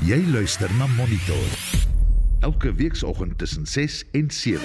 [0.00, 1.48] Jy luister na Monitor.
[2.40, 4.60] Elke weekoggend tussen 6 en 7.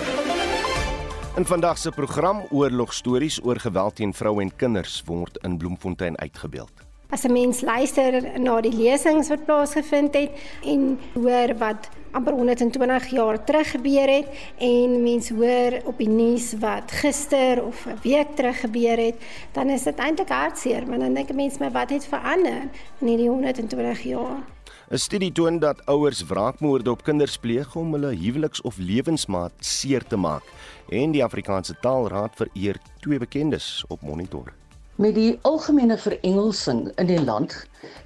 [1.36, 6.71] In vandag se program oorlogstories oor geweld teen vroue en kinders word in Bloemfontein uitgebeeld.
[7.10, 10.32] As 'n mens luister na die lesings wat plaasgevind het
[10.64, 14.28] en hoor wat amper 120 jaar terug gebeur het
[14.58, 19.16] en mens hoor op die nuus wat gister of 'n week terug gebeur het,
[19.52, 22.62] dan is dit eintlik hartseer, want dan dink 'n mens my wat het verander
[23.00, 24.60] in hierdie 120 jaar.
[24.92, 30.04] 'n Studie toon dat ouers wraakmoorde op kinders pleeg om hulle huweliks- of lewensmaat seer
[30.04, 30.43] te maak
[30.89, 34.52] en die Afrikaanse Taalraad vereer twee bekendes op monitor.
[34.95, 37.56] Met die algemene verengelsing in die land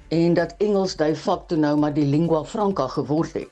[0.08, 3.50] en dat Engels de facto nou maar die lingua franca geword het,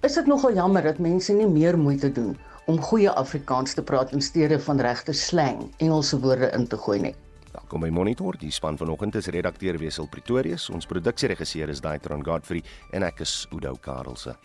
[0.00, 4.12] is dit nogal jammer dat mense nie meer moeite doen om goeie Afrikaans te praat
[4.12, 7.14] in steede van regte slang Engelse woorde in te gooi nie.
[7.58, 8.36] Welkom by Monitor.
[8.38, 12.62] Die span vanoggend is redakteur Wesel Pretorius, ons produksieregisseur is Daitron Godfrey
[12.94, 14.36] en ek is Udo Karelse.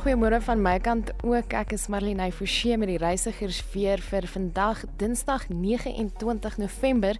[0.00, 1.52] Goeiemôre van my kant ook.
[1.52, 7.18] Ek is Marlene Forsie met die reisigers weer vir vandag, Dinsdag 29 November.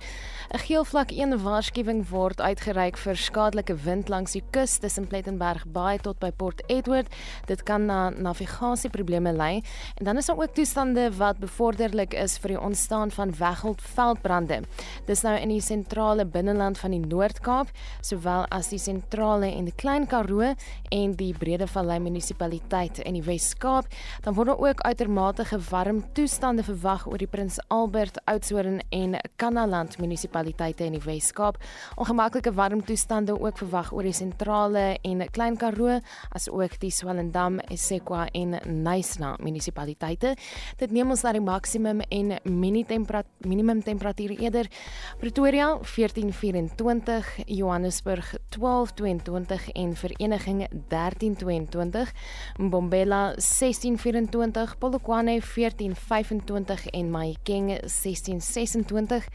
[0.50, 5.66] 'n Geel vlak 1 waarskuwing word uitgereik vir skadelike wind langs die kus tussen Plettenberg
[5.66, 7.12] Bay tot by Port Edward.
[7.46, 9.62] Dit kan na navigasieprobleme lei
[9.98, 14.62] en dan is daar ook toestande wat bevorderlik is vir die ontstaan van weggold veldbrande.
[15.06, 17.68] Dis nou in die sentrale binneland van die Noord-Kaap,
[18.00, 20.54] sowel as die sentrale en die Klein Karoo
[20.90, 23.86] en die Bredevallei munisipaliteit munisipaliteit in die Wes-Kaap,
[24.22, 30.84] dan word ook uitermate warm toestande verwag oor die Prins Albert, Oudtshoorn en Kanaland munisipaliteite
[30.84, 31.58] in die Wes-Kaap.
[31.96, 38.28] Ongemaklike warm toestande ook verwag oor die sentrale en Klein Karoo, asook die Swellendam, eSequa
[38.32, 40.36] en Nyasa munisipaliteite.
[40.78, 44.70] Dit neem ons na die maksimum en minimum temperatuur eerder
[45.18, 52.14] Pretoria 1424, Johannesburg 1222 en Vereniging 1322.
[52.60, 59.30] Mbombela 1624, Polokwane 1425 en Mahikeng 1626,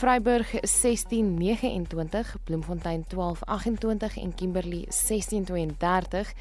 [0.00, 6.34] Vryburg 1629, Bloemfontein 1228 en Kimberley 1632.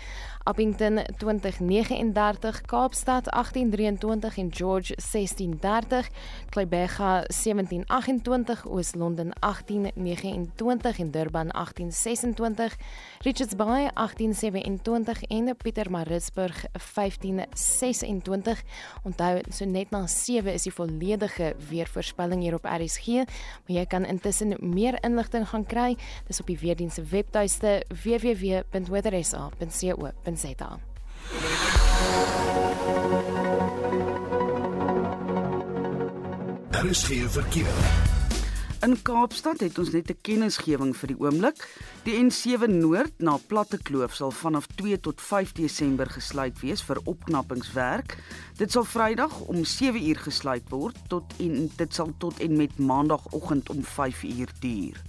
[0.47, 6.09] Appington 2039, Kaapstad 1823 en George 1630,
[6.49, 12.75] Kleibega 1728, Oos-London 1829 en Durban 1826,
[13.19, 18.63] Richards Bay 1827 en Pietermaritzburg 1526.
[19.03, 24.05] Onthou, so net na 7 is die volledige weervoorspelling hier op RSG, maar jy kan
[24.05, 25.97] intussen meer inligting gaan kry.
[26.27, 30.79] Dis op die weerdienste se webtuiste www.weathersa.co.za Zeta.
[36.69, 38.05] Daar is geen verkeer.
[38.81, 41.57] In Kaapstad het ons net 'n kennisgewing vir die oomblik.
[42.03, 46.99] Die N7 Noord na Platte Kloof sal vanaf 2 tot 5 Desember gesluit wees vir
[47.03, 48.17] opknappingswerk.
[48.57, 52.77] Dit sal Vrydag om 7 uur gesluit word tot en dit sal tot en met
[52.77, 55.01] Maandagoggend om 5 uur duur.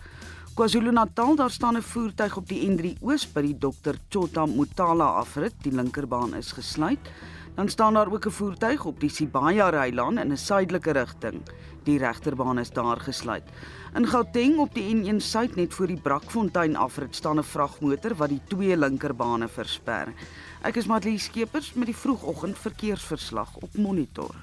[0.58, 3.94] KwaZulu-Natal, daar staan 'n voertuig op die N3 Oos by die Dr.
[4.08, 5.54] Chota Mutala afrit.
[5.62, 6.98] Die linkerbaan is gesluit.
[7.54, 11.42] Dan staan daar ook 'n voertuig op die Sibaya Rylaan in 'n suidelike rigting.
[11.82, 13.44] Die regterbaan is daar gesluit.
[13.94, 18.28] In Gauteng op die N1 Suid net voor die Brakfontein afrit staan 'n vragmotor wat
[18.28, 20.12] die twee linkerbane versper.
[20.62, 24.34] Ek is Matlie Skeepers met die vroegoggend verkeersverslag op Monitor.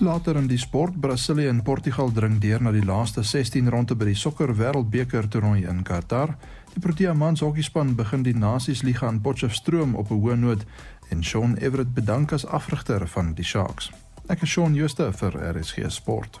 [0.00, 4.06] Later in die sport, Brasilië en Portugal dring deur na die laaste 16 ronde by
[4.06, 6.36] die sokker wêreldbeker toernooi in Qatar.
[6.70, 10.62] Die Protea mans hokkiespan begin die Nasiesliga in Potchefstroom op 'n hoë noot
[11.10, 13.90] en Shaun Everett bedank as afrigter van die Sharks.
[14.28, 16.38] Ek is Shaun Schuster vir RSG Sport.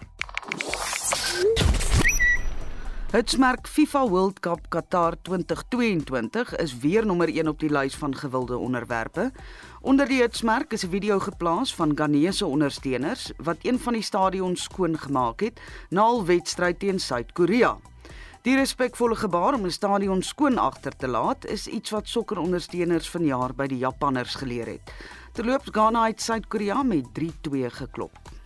[3.08, 8.58] Hitsmerk FIFA World Cup Qatar 2022 is weer nommer 1 op die lys van gewilde
[8.60, 9.30] onderwerpe.
[9.80, 14.62] Onder die hitsmerk is 'n video geplaas van Ghanese ondersteuners wat een van die stadions
[14.62, 17.78] skoon gemaak het na 'n wedstryd teen Suid-Korea.
[18.42, 23.54] Die respekvolle gebaar om 'n stadion skoon agter te laat is iets wat sokkerondersteuners vanjaar
[23.54, 24.92] by die Japanners geleer het.
[25.32, 28.37] Terloops Ghana het Suid-Korea met 3-2 geklop.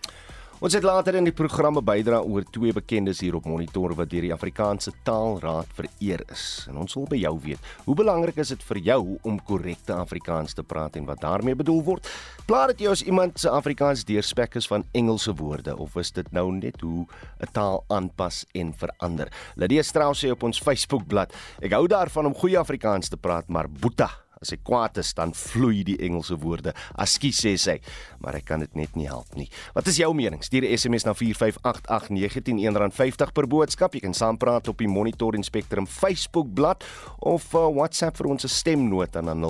[0.63, 4.23] Ons het later in die programme bydra oor twee bekendes hier op monitor wat deur
[4.23, 6.45] die Afrikaanse Taalraad vereer is.
[6.71, 10.55] En ons wil by jou weet, hoe belangrik is dit vir jou om korrekte Afrikaans
[10.55, 12.07] te praat en wat daarmee bedoel word?
[12.47, 16.31] Plaat dit jou as iemand se Afrikaans deurspek is van Engelse woorde of is dit
[16.31, 17.03] nou net hoe
[17.43, 19.27] 'n taal aanpas en verander?
[19.59, 23.67] Lydia Strauss sê op ons Facebookblad, ek hou daarvan om goeie Afrikaans te praat, maar
[23.67, 26.73] boeta As hy kwaad is, dan vloei die Engelse woorde.
[26.99, 27.77] Askies sê sy,
[28.19, 29.49] maar hy kan dit net nie help nie.
[29.75, 30.43] Wat is jou mening?
[30.43, 33.93] Stuur 'n SMS na 4588919 R50 per boodskap.
[33.93, 36.73] Jy kan saampraat op die Monitor en Spectrum Facebook bladsy
[37.19, 39.43] of uh, WhatsApp vir ons stemnota na 0765366961.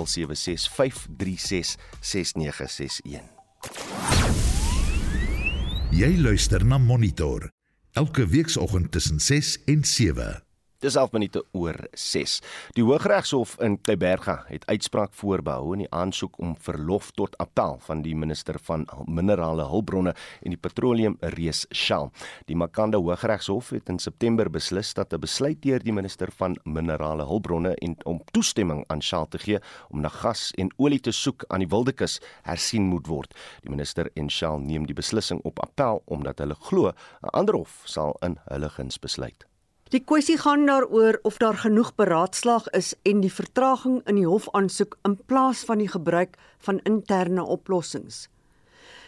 [5.94, 7.50] Jy luister na Monitor
[7.94, 10.43] elke weekoggend tussen 6 en 7.
[10.84, 12.32] Dis 11 minute oor 6.
[12.76, 18.02] Die Hooggeregshof in Kleiberga het uitspraak voorbehou in die aansoek om verlof tot appel van
[18.04, 22.10] die minister van minerale hulpbronne en die petroleum reus Shell.
[22.50, 27.24] Die Makanda Hooggeregshof het in September beslis dat 'n besluit deur die minister van minerale
[27.24, 29.58] hulpbronne en om toestemming aan Shell te gee
[29.88, 33.34] om na gas en olie te soek aan die Wildekus hersien moet word.
[33.62, 37.82] Die minister en Shell neem die beslissing op appel omdat hulle glo 'n ander hof
[37.84, 39.46] sal in hulle guns besluit.
[39.94, 44.96] Die kwessie gaan daaroor of daar genoeg beraadslaag is en die vertraging in die hofaansoek
[45.06, 46.32] in plaas van die gebruik
[46.66, 48.24] van interne oplossings.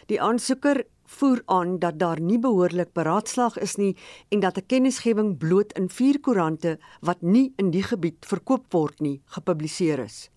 [0.07, 0.85] Die aansoeker
[1.17, 3.97] voer aan dat daar nie behoorlik beraadslaag is nie
[4.29, 8.99] en dat 'n kennisgewing bloot in vier koerante wat nie in die gebied verkoop word
[8.99, 10.29] nie gepubliseer is.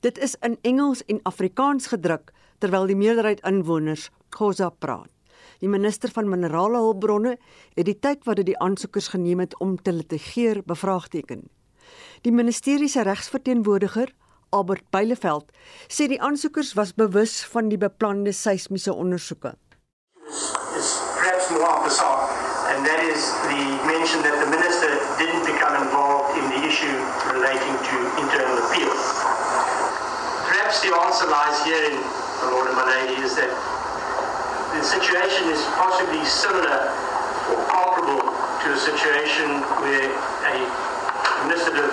[0.00, 5.10] Dit is in Engels en Afrikaans gedruk terwyl die meerderheid inwoners Khoza praat.
[5.62, 7.36] Die minister van minerale hulpbronne
[7.76, 11.44] het die tyd wat dit die aansoekers geneem het om te litigeer bevraagteken.
[12.26, 14.10] Die ministerie se regsverteenwoordiger,
[14.50, 15.52] Albert Beileveld,
[15.86, 19.54] sê die aansoekers was bewus van die beplande seismiese ondersoeke.
[20.26, 22.26] Perhaps more bizarre,
[22.74, 24.90] and that is the mention that the minister
[25.22, 26.98] didn't become involved in the issue
[27.30, 28.90] relating to internal appeal.
[30.50, 32.02] Perhaps the answer lies here in,
[32.42, 33.81] my lord and my lady, is that
[34.72, 36.80] the situation is possibly similar
[37.52, 38.24] or comparable
[38.64, 40.08] to a situation where
[40.48, 40.56] a
[41.40, 41.92] administrative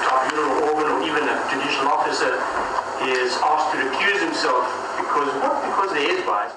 [0.00, 2.32] tribunal organ or even a judicial officer
[3.04, 4.64] is asked to recuse himself
[4.96, 6.52] because not because there is bias.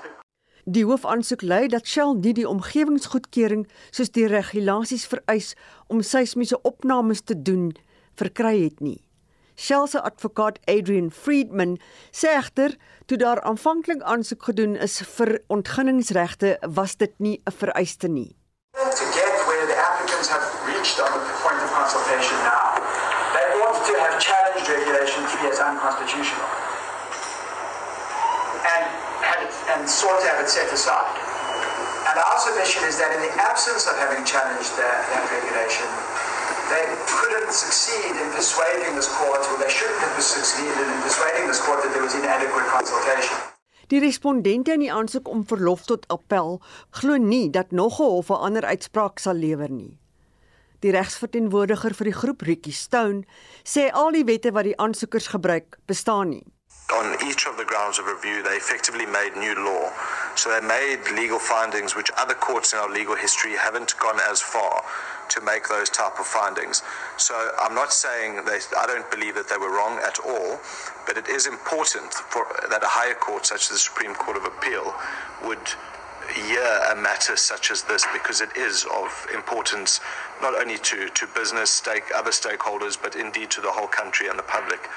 [0.65, 5.53] Die hoofaansoek lui dat Shell nie die omgewingsgoedkeuring soos die regulasies vereis
[5.88, 7.74] om seismiese opnames te doen
[8.18, 9.01] verkry het nie.
[9.56, 11.78] Shell se advokaat Adrian Friedman
[12.12, 12.75] sê egter
[13.07, 18.36] toe daar aanvanklik aansoek gedoen is vir ontginningsregte was dit nie 'n vereiste nie.
[18.75, 22.75] To get where the applicants have reached on the point of consultation now,
[23.36, 26.50] they ought to have challenged regulation 3 as unconstitutional
[28.74, 28.84] and
[29.24, 31.16] had it, and sought to have it set aside.
[32.10, 35.88] And our submission is that in the absence of having challenged that, that regulation,
[36.74, 41.62] they couldn't succeed in persuading this court, or they shouldn't have succeeded in persuading this
[41.66, 43.38] court that there was inadequate consultation.
[43.88, 46.58] Die respondente in die aansoek om verlof tot appel
[46.90, 50.00] glo nie dat nog 'n hof 'n ander uitspraak sal lewer nie.
[50.80, 53.24] Die regsverteenwoordiger vir die groep Ricky Stone
[53.64, 56.46] sê al die wette wat die aansoekers gebruik bestaan nie.
[56.94, 59.90] On each of the grounds of review, they effectively made new law.
[60.36, 64.42] So they made legal findings which other courts in our legal history haven't gone as
[64.42, 64.84] far
[65.30, 66.84] to make those type of findings.
[67.18, 70.60] So I'm not saying they, I don't believe that they were wrong at all,
[71.08, 74.46] but it is important for that a higher court such as the Supreme Court of
[74.46, 74.94] Appeal
[75.46, 75.66] would
[76.34, 80.00] hear a matter such as this because it is of importance
[80.42, 84.38] not only to, to business, stake, other stakeholders, but indeed to the whole country and
[84.38, 84.90] the public.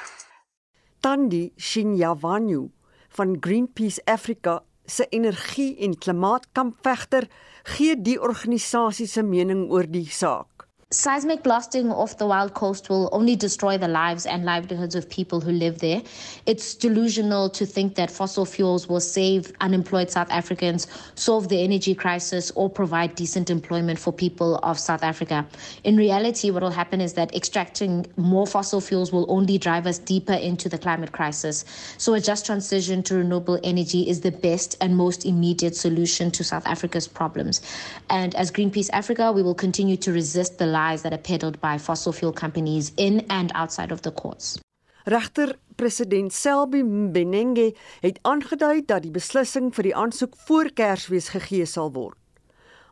[1.01, 2.69] Tandi Shinyavanyu
[3.11, 7.27] van Greenpeace Africa se energie- en klimaatkampvegter
[7.63, 10.58] gee die organisasie se mening oor die saak.
[10.91, 15.39] Seismic blasting off the wild coast will only destroy the lives and livelihoods of people
[15.39, 16.01] who live there.
[16.47, 21.93] It's delusional to think that fossil fuels will save unemployed South Africans, solve the energy
[21.93, 25.45] crisis, or provide decent employment for people of South Africa.
[25.83, 29.99] In reality, what will happen is that extracting more fossil fuels will only drive us
[29.99, 31.65] deeper into the climate crisis.
[31.99, 36.43] So, a just transition to renewable energy is the best and most immediate solution to
[36.43, 37.61] South Africa's problems.
[38.09, 41.77] And as Greenpeace Africa, we will continue to resist the lies that are peddled by
[41.77, 44.57] fossil fuel companies in and outside of the courts.
[45.05, 51.65] Regter president Selby Mbenenge het aangedui dat die beslissing vir die aansoek voor Kersfees gegee
[51.65, 52.17] sal word.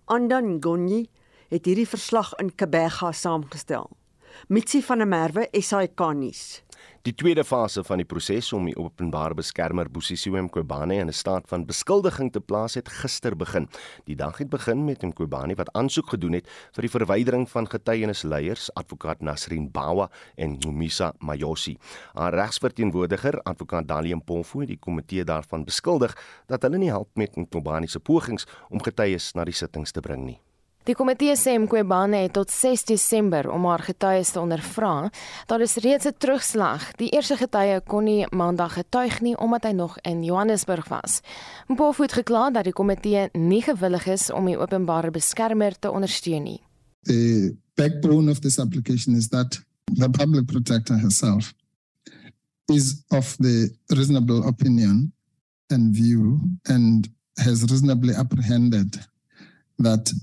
[0.06, 1.04] Andan Gonyi
[1.52, 3.90] het hierdie verslag in Kebega saamgestel.
[4.48, 6.62] Mitsi van der Merwe, SAK nuus.
[7.08, 11.48] Die tweede fase van die proses om die openbare beskermer Bosisiwe Mqobane in 'n staat
[11.48, 13.70] van beskuldiging te plaas het gister begin.
[14.04, 18.74] Die dag het begin met Mqobane wat aansoek gedoen het vir die verwydering van getuienisleiers,
[18.74, 21.78] advokaat Nasrin Bawa en Numisa Mayosi.
[22.14, 27.36] Haar regsverteenwoordiger, advokaat Dalium Pomfo, het die komitee daarvan beskuldig dat hulle nie help met
[27.36, 30.47] Mqobane se pogings om getuies na die sittings te bring nie.
[30.88, 35.10] Die komitee sê Mqobane het tot 6 Desember om haar getuies te ondervra.
[35.50, 36.96] Daar is reeds 'n terugslag.
[36.96, 41.20] Die eerste getuie kon nie maandag getuig nie omdat hy nog in Johannesburg was.
[41.68, 46.44] Mpofu het gekla dat die komitee nie gewillig is om die openbare beskermer te ondersteun
[46.44, 46.62] nie.
[47.04, 49.60] The backbone of this application is that
[49.96, 51.54] the public protector herself
[52.66, 55.14] is of the reasonable opinion
[55.68, 59.08] and view and has reasonably apprehended
[59.78, 60.14] that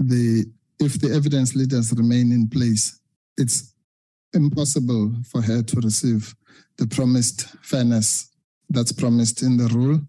[0.00, 0.46] the
[0.78, 2.98] if the evidence leaders remain in place,
[3.36, 3.74] it's
[4.32, 6.34] impossible for her to receive
[6.78, 8.30] the promised fairness
[8.70, 10.00] that's promised in the rule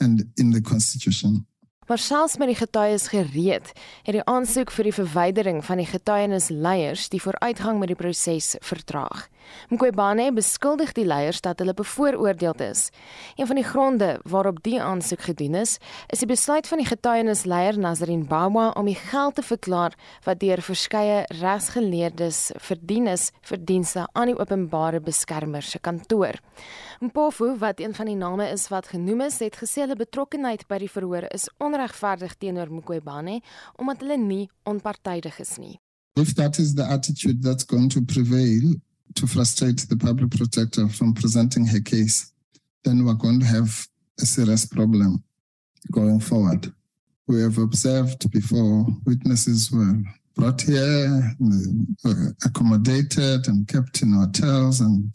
[0.00, 1.44] and in the constitution.
[1.86, 3.72] Maar selfs met die getuies gereed,
[4.06, 9.26] het die aansoek vir die verwydering van die getuienisleiers die vooruitgang met die proses vertraag.
[9.68, 12.88] Mqobane beskuldig die leiers dat hulle bevooroordeel is.
[13.36, 15.76] Een van die gronde waarop die aansoek gedoen is,
[16.08, 20.62] is die besluit van die getuienisleier Nazrin Bawa om die geld te verklaar wat deur
[20.64, 26.40] verskeie regsgeleerdes verdien is vir dienste aan die openbare beskermer se kantoor.
[27.04, 30.78] Mpofu, wat een van die name is wat genoem is, het gesê hulle betrokkeheid by
[30.80, 33.40] die verhoor is onregverdig teenoor Mqobane
[33.76, 35.74] omdat hulle nie onpartydig is nie.
[36.16, 38.76] If that is the attitude that's going to prevail
[39.14, 42.32] to frustrate the public protector from presenting her case,
[42.84, 43.86] then we're going to have
[44.22, 45.22] a serious problem
[45.90, 46.72] going forward.
[47.26, 50.00] We have observed before witnesses were
[50.34, 51.36] brought here,
[52.44, 55.14] accommodated and kept in hotels and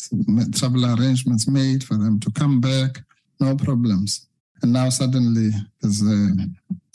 [0.56, 3.02] travel arrangements made for them to come back,
[3.40, 4.28] no problems.
[4.62, 6.36] And now suddenly there's a,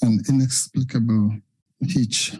[0.03, 1.37] an inexplicable
[1.81, 2.35] hitch.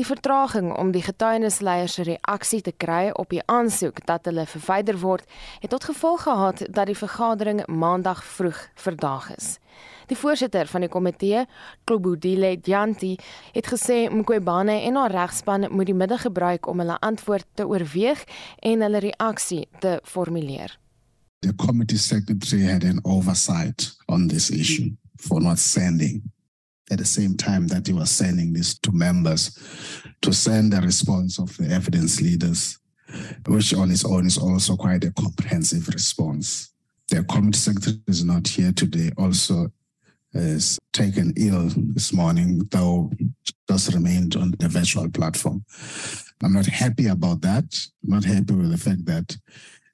[0.00, 4.96] Die vertraging om die getuienisleiers se reaksie te kry op die aansoek dat hulle verwyder
[5.02, 5.26] word,
[5.60, 9.50] het tot gevolg gehad dat die vergadering maandag vroeg verdaag is.
[10.08, 11.44] Die voorsitter van die komitee,
[11.84, 13.12] Klobudile Djanti,
[13.52, 18.24] het gesê Mqobane en haar regspan moet die middag gebruik om hulle antwoord te oorweeg
[18.72, 20.78] en hulle reaksie te formuleer.
[21.44, 26.22] The committee secretary had an oversight on this issue for not sending
[26.90, 29.56] at the same time that he was sending this to members
[30.22, 32.78] to send the response of the evidence leaders,
[33.46, 36.72] which on its own is also quite a comprehensive response.
[37.08, 39.72] The committee secretary is not here today, also
[40.34, 43.10] uh, is taken ill this morning, though
[43.68, 45.64] just remained on the virtual platform.
[46.42, 47.64] I'm not happy about that.
[48.04, 49.36] I'm not happy with the fact that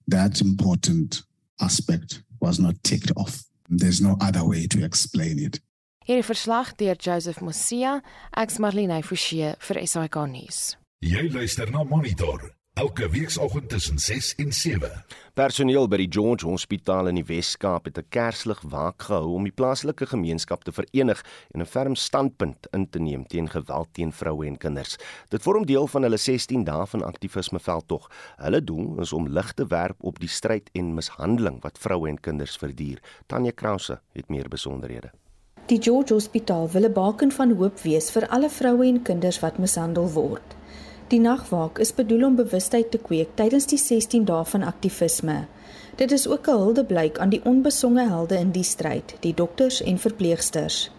[0.08, 1.22] that important
[1.60, 3.42] aspect was not ticked off.
[3.68, 5.58] There's no other way to explain it.
[6.06, 7.96] Hierdie verslag deur Joseph Mosia,
[8.38, 10.58] ek's Marlene Forsie vir SAK nuus.
[11.02, 12.44] Jy luister na Monitor
[12.78, 14.90] elke weekoggend tussen 6 en 7.
[15.34, 19.56] Personeel by die George Hospitaal in die Wes-Kaap het 'n kerslig waak gehou om die
[19.58, 24.46] plaaslike gemeenskap te verenig en 'n ferm standpunt in te neem teen geweld teen vroue
[24.46, 24.96] en kinders.
[25.30, 28.10] Dit vorm deel van hulle 16 dae van aktivisme veldtog.
[28.36, 32.20] Hulle doel is om lig te werp op die stryd en mishandeling wat vroue en
[32.20, 33.02] kinders verduur.
[33.26, 35.10] Tanya Krause het meer besonderhede.
[35.66, 39.58] Die George Hospitaal wil 'n baken van hoop wees vir alle vroue en kinders wat
[39.58, 40.54] mishandel word.
[41.08, 45.46] Die nagwaak is bedoel om bewustheid te kweek tydens die 16 dae van aktivisme.
[45.96, 49.98] Dit is ook 'n huldeblyk aan die onbesonge helde in die stryd, die dokters en
[49.98, 50.90] verpleegsters.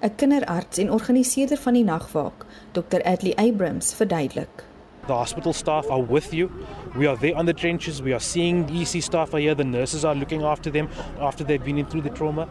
[0.00, 3.02] 'n Kinderarts en organiseerder van die nagwaak, Dr.
[3.02, 4.64] Adley Abrams, verduidelik.
[5.06, 6.50] The hospital staff are with you.
[6.94, 8.00] We are there on the trenches.
[8.00, 9.54] We are seeing EC staff are here.
[9.54, 10.88] The nurses are looking after them
[11.20, 12.48] after they've been in through the trauma.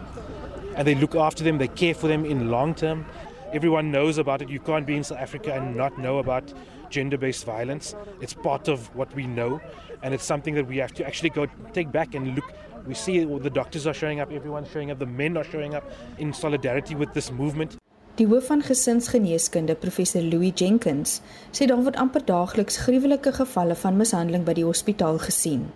[0.75, 3.05] And they look after them, they care for them in long term.
[3.53, 4.49] Everyone knows about it.
[4.49, 6.53] You can't be in South Africa and not know about
[6.89, 7.95] gender based violence.
[8.21, 9.61] It's part of what we know,
[10.01, 12.51] and it's something that we have to actually go take back and look.
[12.87, 15.89] We see the doctors are showing up, everyone's showing up, the men are showing up
[16.17, 17.77] in solidarity with this movement.
[18.15, 23.97] Die hoof van gesinsgeneeskunde, professor Louis Jenkins, sê daar word amper daagliks gruwelike gevalle van
[23.97, 25.71] mishandeling by die hospitaal gesien.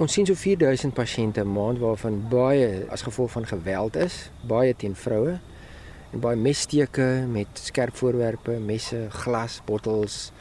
[0.00, 4.74] Ons sien so 4000 pasiënte 'n maand waarvan baie as gevolg van geweld is, baie
[4.74, 5.34] teen vroue
[6.12, 10.32] en baie messteke met skerp voorwerpe, messe, glas, bottels,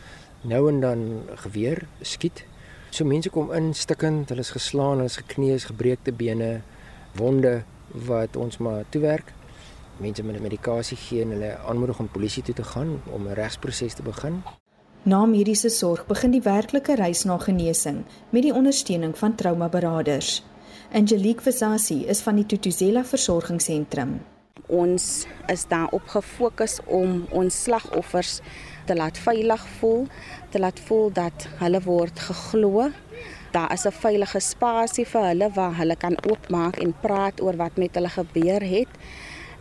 [0.42, 2.46] nou en dan geweer skiet.
[2.90, 6.62] So mense kom in stikkend, hulle is geslaan, hulle is gekneus, gebreekte bene,
[7.14, 9.34] wonde wat ons maar toewerk.
[9.98, 13.94] Mense met medikasie gee en hulle aanmoedig om polisie toe te gaan om 'n regsproses
[13.94, 14.44] te begin.
[15.04, 20.44] Na mediese sorg begin die werklike reis na genesing met die ondersteuning van traumaberaders.
[20.94, 24.20] Angelique Visasi is van die Tutuzela Versorgingsentrum.
[24.70, 28.44] Ons is daarop gefokus om ons slagoffers
[28.86, 30.06] te laat veilig voel,
[30.54, 32.92] te laat voel dat hulle word geglo.
[33.58, 37.78] Daar is 'n veilige spasie vir hulle waar hulle kan oopmaak en praat oor wat
[37.78, 38.94] met hulle gebeur het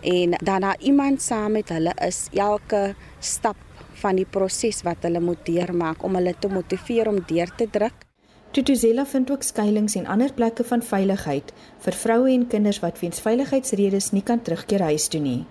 [0.01, 3.57] en daarna iemand saam met hulle is elke stap
[4.03, 8.07] van die proses wat hulle moet deurmaak om hulle te motiveer om deur te druk.
[8.51, 11.53] Tutuzela vind ook skuilings en ander plekke van veiligheid
[11.85, 15.45] vir vroue en kinders wat weens veiligheidsredes nie kan terugkeer huis toe nie.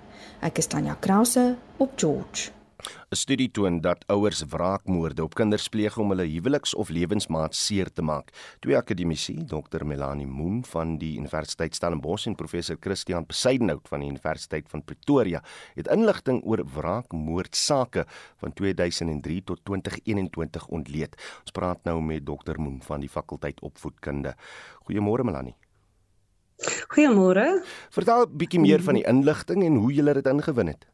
[0.43, 2.58] Ek is Tanya Krause op George.
[2.79, 7.91] 'n Studie toon dat ouers wraakmoorde op kinders pleeg om hulle huweliks of lewensmaat seer
[7.93, 8.31] te maak.
[8.59, 14.09] Twee akademici, Dr Melanie Moon van die Universiteit Stellenbosch en professor Christian Besuidenhout van die
[14.09, 15.43] Universiteit van Pretoria,
[15.75, 18.05] het inligting oor wraakmoordsake
[18.37, 21.15] van 2003 tot 2021 ontleed.
[21.41, 24.35] Ons praat nou met Dr Moon van die fakulteit opvoedkunde.
[24.87, 25.55] Goeiemôre Melanie.
[26.87, 27.63] Goeiemôre.
[27.89, 30.87] Vertel 'n bietjie meer van die inligting en hoe jy dit ingewin het.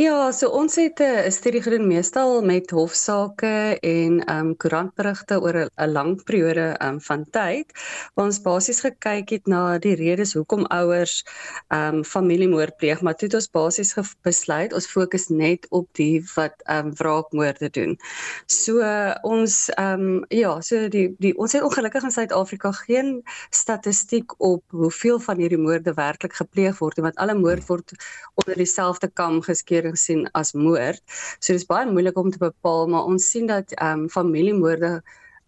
[0.00, 5.40] Ja, so ons het eh, 'n studie gedoen meestal met hofsaake en ehm um, koerantberigte
[5.40, 7.66] oor 'n lang periode ehm um, van tyd
[8.14, 11.24] waar ons basies gekyk het na die redes hoekom ouers
[11.68, 16.24] ehm um, familiemoord pleeg, maar toe het ons basies besluit ons fokus net op die
[16.34, 17.98] wat ehm um, wraakmoorde doen.
[18.46, 23.22] So uh, ons ehm um, ja, so die die ons het ongelukkig in Suid-Afrika geen
[23.50, 27.92] statistiek op hoeveel van hierdie moorde werklik gepleeg word want alle moord word
[28.34, 31.02] onder dieselfde kam geskeer gesien as moord.
[31.38, 35.00] So dis baie moeilik om te bepaal, maar ons sien dat ehm um, familiemoorde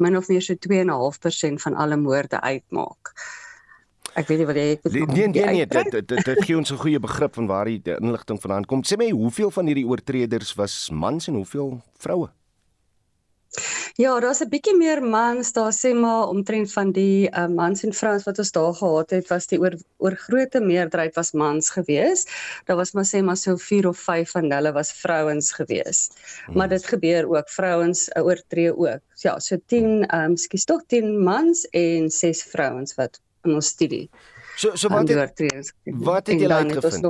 [0.02, 3.14] min of meer so 2.5% van alle moorde uitmaak.
[4.12, 6.72] Ek weet nie wat jy ek Nee nee nee, nee dit dit dit gee ons
[6.72, 8.82] 'n goeie begrip van waar die inligting vandaan kom.
[8.84, 12.28] Sê my, hoeveel van hierdie oortreders was mans en hoeveel vroue?
[14.00, 17.92] Ja, daar's 'n bietjie meer mans, daar sê maar omtrent van die uh, mans en
[17.92, 22.24] vrouens wat ons daar gehad het, was die oor oor grootte meerderheid was mans gewees.
[22.64, 26.08] Daar was maar sê maar so 4 of 5 van hulle was vrouens gewees.
[26.46, 26.56] Hmm.
[26.56, 29.00] Maar dit gebeur ook, vrouens uh, oortree ook.
[29.14, 33.66] Ja, so 10, ehm um, skus tog 10 mans en 6 vrouens wat in ons
[33.66, 34.08] studie.
[34.56, 35.42] So so wat het,
[35.84, 37.02] wat het julle uitgevind?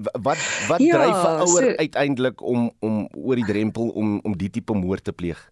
[0.00, 4.36] Wat wat ja, dryf 'n ouer so, uiteindelik om om oor die drempel om om
[4.36, 5.50] die tipe moord te pleeg?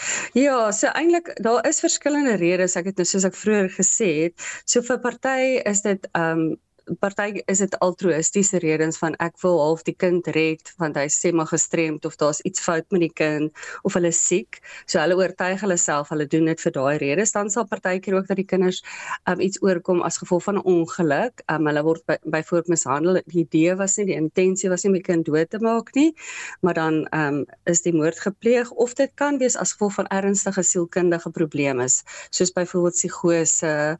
[0.44, 2.76] Ja, so eintlik daar is verskillende redes.
[2.80, 6.50] Ek het nou soos ek vroeër gesê het, so vir party is dit ehm um,
[6.98, 11.32] party is dit altruïstiese redes van ek wil half die kind red want hy sê
[11.32, 13.52] maar gestremd of daar's iets fout met die kind
[13.86, 14.60] of hulle siek.
[14.86, 17.34] So hulle oortuig hulle self hulle doen dit vir daai redes.
[17.36, 18.82] Dan sal partykeer ook dat die kinders
[19.30, 21.44] um, iets oorkom as gevolg van 'n ongeluk.
[21.52, 23.20] Um, hulle word byvoorbeeld by mishandel.
[23.26, 26.14] Die idee was nie die intensie was nie om die kind dood te maak nie,
[26.60, 30.62] maar dan um, is die moord gepleeg of dit kan wees as gevolg van ernstige
[30.62, 31.86] sielkundige probleme
[32.30, 33.98] soos byvoorbeeld psigose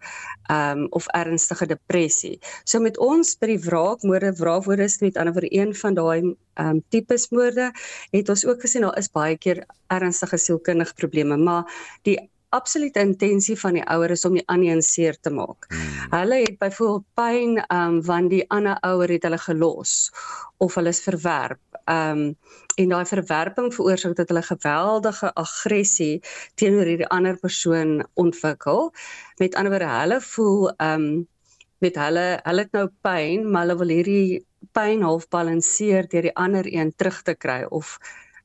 [0.51, 2.39] um, of ernstige depressie.
[2.65, 6.67] So met ons by die wraakmoorde, wraakmoorde is net ander vir een van daai ehm
[6.67, 7.71] um, tipes moorde,
[8.13, 11.71] het ons ook gesien daar is baie keer ernstige sielkundige probleme, maar
[12.09, 12.19] die
[12.51, 15.69] absolute intensie van die ouer is om die ander een seer te maak.
[15.71, 16.19] Hmm.
[16.19, 20.11] Hulle het byvoorbeeld pyn ehm um, want die ander ouer het hulle gelos
[20.59, 21.63] of hulle is verwerp.
[21.85, 22.37] Ehm um,
[22.81, 26.23] en daai verwerping veroorsaak dat hulle geweldige aggressie
[26.55, 28.93] teenoor hierdie ander persoon ontwikkel.
[29.37, 31.29] Met ander woorde, hulle voel ehm um,
[31.85, 34.41] met hulle hulle het nou pyn, maar hulle wil hierdie
[34.77, 37.99] pyn half balanseer deur die ander een terug te kry of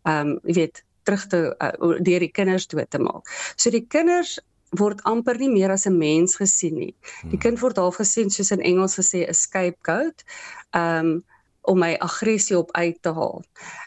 [0.06, 1.72] ehm um, jy weet terug te uh,
[2.02, 3.30] deur die kinders dood te maak.
[3.56, 4.40] So die kinders
[4.80, 6.96] word amper nie meer as 'n mens gesien nie.
[7.32, 10.26] Die kind word half gesien soos in Engels gesê 'n scapegoat.
[10.74, 11.24] Ehm um,
[11.66, 13.44] om my aggressie op uit te haal.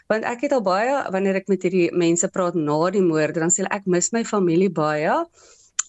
[0.07, 3.53] Want ek het al baie wanneer ek met hierdie mense praat na die moord, dan
[3.53, 5.15] sê hulle ek mis my familie baie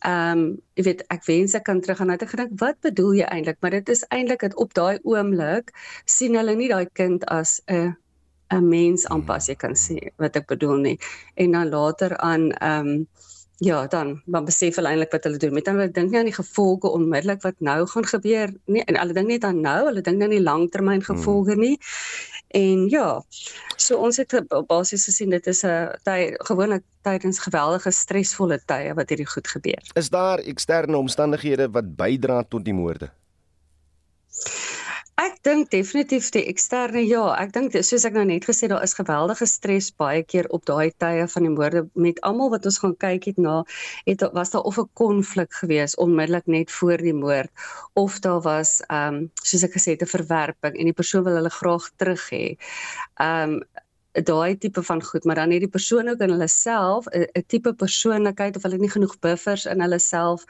[0.08, 0.44] ehm um,
[0.76, 3.74] jy weet ek wens ek kan terug gaan net gedink wat bedoel jy eintlik maar
[3.76, 5.74] dit is eintlik dat op daai oomblik
[6.06, 7.96] sien hulle nie daai kind as 'n
[8.50, 10.96] 'n mens aanpas jy kan sê wat ek bedoel nie.
[11.34, 13.06] En dan later aan ehm um,
[13.60, 16.30] ja dan dan besef hulle eintlik wat hulle doen met dan hulle dink nie aan
[16.30, 20.04] die gevolge onmiddellik wat nou gaan gebeur nie en hulle dink net aan nou hulle
[20.06, 21.76] dink nie aan die langtermyn gevolge nie
[22.50, 23.22] En ja,
[23.78, 24.32] so ons het
[24.66, 29.82] basies gesien dit is 'n tyd gewoonlik tydens geweldige stresvolle tye wat hierdie goed gebeur.
[29.94, 33.10] Is daar eksterne omstandighede wat bydra tot die moorde?
[35.46, 39.46] Dink definitief die eksterne ja, ek dink soos ek nou net gesê daar is geweldige
[39.48, 43.30] stres baie keer op daai tye van die moorde met almal wat ons gaan kyk
[43.30, 43.54] het na
[44.10, 47.48] het was daar of 'n konflik gewees onmiddellik net voor die moord
[48.04, 51.40] of daar was ehm um, soos ek gesê het 'n verwerping en die persoon wil
[51.40, 52.44] hulle graag terug hê.
[53.16, 53.64] Ehm um,
[54.12, 57.74] daai tipe van goed, maar dan het die persoon ook in hulle self 'n tipe
[57.74, 60.44] persoonlikheid of hulle het nie genoeg buffers in hulle self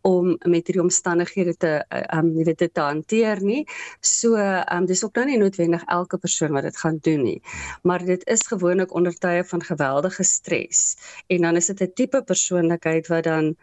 [0.00, 1.84] om met hierdie omstandighede te
[2.16, 3.66] um jy weet te hanteer nie.
[4.00, 7.42] So um dis ook dan nie noodwendig elke persoon wat dit gaan doen nie.
[7.82, 10.96] Maar dit is gewoonlik onder tye van geweldige stres.
[11.26, 13.56] En dan is dit 'n tipe persoonlikheid wat dan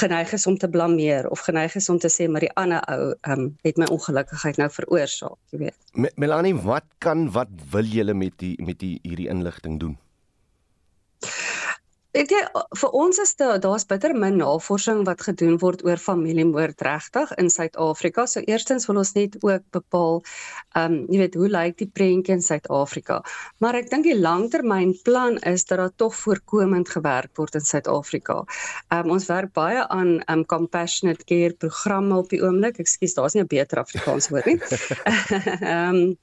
[0.00, 3.14] geneig is om te blameer of geneig is om te sê maar die ander ou
[3.28, 5.76] um, het my ongelukkigheid nou veroorsaak, jy weet.
[5.92, 9.98] Me Melanie, wat kan wat wil julle met die met die hierdie inligting doen?
[12.10, 16.82] Ek dink vir ons is daar daar's bitter min navorsing wat gedoen word oor familiemoord
[16.82, 18.24] regtig in Suid-Afrika.
[18.26, 20.18] So eerstens wil ons net ook bepaal
[20.74, 23.20] ehm um, jy weet hoe lyk die prentjie in Suid-Afrika.
[23.62, 28.40] Maar ek dink die langtermynplan is dat daar tog voorkomend gewerk word in Suid-Afrika.
[28.90, 32.82] Ehm um, ons werk baie aan ehm um, compassionate care programme op die oomblik.
[32.82, 34.58] Ekskuus, daar's nie 'n beter Afrikaans woord nie.
[35.62, 36.18] Ehm um,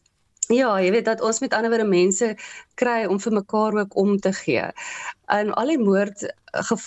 [0.47, 2.27] Ja, jy weet dat ons met ander woorde mense
[2.79, 4.63] kry om vir mekaar ook om te gee.
[5.35, 6.23] En al die moord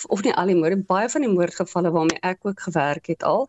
[0.09, 3.45] of nie al die moorde, baie van die moordgevalle waarmee ek ook gewerk het al,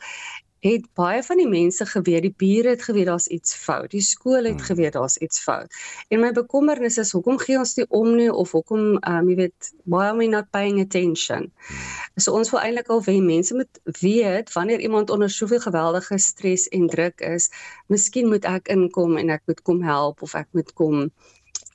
[0.62, 4.46] het baie van die mense geweet, die bure het geweet daar's iets fout, die skool
[4.46, 4.68] het hmm.
[4.70, 5.74] geweet daar's iets fout.
[6.08, 9.72] En my bekommernis is hoekom gee ons nie om nie of hoekom um jy weet
[9.90, 11.50] why are we not paying attention?
[11.50, 12.22] Hmm.
[12.22, 16.68] So ons wil eintlik al hê mense moet weet wanneer iemand onder soveel geweldige stres
[16.70, 17.50] en druk is,
[17.90, 21.08] miskien moet ek inkom en ek moet kom help of ek moet kom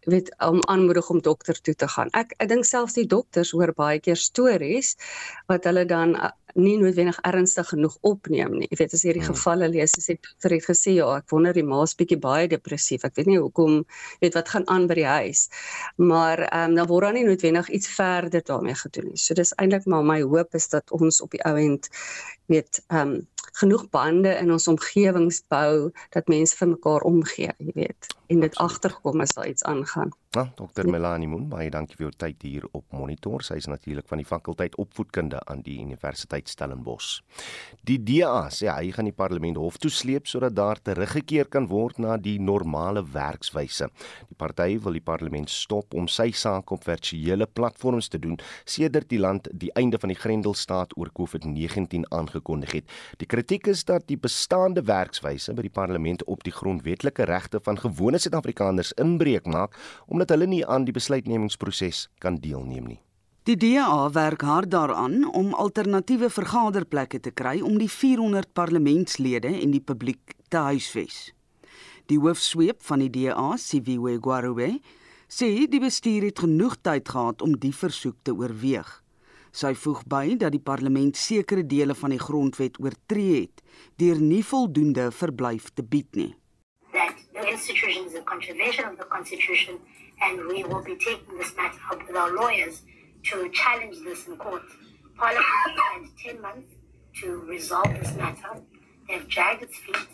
[0.08, 2.12] weet om aanmoedig om dokter toe te gaan.
[2.16, 4.96] Ek ek dink selfs die dokters hoor baie keer stories
[5.52, 6.16] wat hulle dan
[6.56, 8.68] nie noodwendig ernstig genoeg opneem nie.
[8.72, 9.36] Jy weet as hierdie hmm.
[9.36, 13.04] gevalle lees, as die dokter het gesê ja, ek wonder die ma's bietjie baie depressief.
[13.08, 13.82] Ek weet nie hoekom,
[14.24, 15.48] weet wat gaan aan by die huis.
[15.98, 19.22] Maar ehm um, dan word dan nie noodwendig iets verder daarmee gedoen nie.
[19.22, 21.90] So dis eintlik maar my hoop is dat ons op die ou end
[22.52, 23.26] weet ehm um,
[23.58, 28.60] genoeg bande in ons omgewings bou dat mense vir mekaar omgee, jy weet, en dit
[28.62, 30.12] agterkom as daar iets aangaan.
[30.38, 30.86] Ja, Dr.
[30.86, 33.42] Melanie Moon, baie dankie vir jou tyd hier op Monitor.
[33.42, 37.24] Sy is natuurlik van die fakulteit opvoedkunde aan die Universiteit Stellenbosch.
[37.90, 41.98] Die DA sê hy gaan die parlement hof toe sleep sodat daar teruggekeer kan word
[42.04, 43.88] na die normale werkswyse.
[44.30, 49.10] Die party wil die parlement stop om sy saak op virtuele platforms te doen sedert
[49.10, 52.96] die land die einde van die Grendelstaat oor COVID-19 aangekondig het.
[53.18, 57.82] Die kritiek is dat die bestaande werkswyse by die parlement op die grondwetlike regte van
[57.82, 59.74] gewone Suid-Afrikaners inbreuk maak
[60.06, 63.00] omdat dat hulle nie aan die besluitnemingsproses kan deelneem nie.
[63.48, 69.72] Die DA werk hard daaraan om alternatiewe vergaderplekke te kry om die 400 parlementslede en
[69.72, 71.30] die publiek te huisves.
[72.12, 74.82] Die hoofsweep van die DA, Siviwe Gwarube,
[75.32, 78.90] sê die bestuur het genoeg tyd gehad om die versoek te oorweeg.
[79.56, 83.64] Sy voeg by dat die parlement sekere dele van die grondwet oortree het
[83.96, 86.34] deur nie voldoende verblyf te bied nie.
[86.92, 89.80] That the institution is a contravention of the constitution
[90.22, 92.82] and we will be taking this matter up with our lawyers
[93.24, 94.64] to challenge this in court.
[95.16, 95.46] Parliament
[95.94, 96.74] had 10 months
[97.22, 98.62] to resolve this matter.
[99.08, 100.08] They've dragged its feet,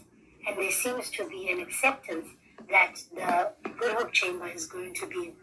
[0.47, 2.27] and there seems to be an acceptance
[2.69, 5.33] that the Good Hope Chamber is going to be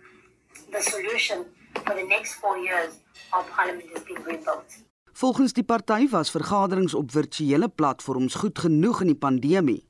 [0.72, 1.46] the solution
[1.86, 3.00] for the next four years
[3.32, 4.82] our parliament is being rebuilt.
[5.12, 9.82] Volgens die party was vergaderings op virtuele platforms goed genoeg in die pandemie,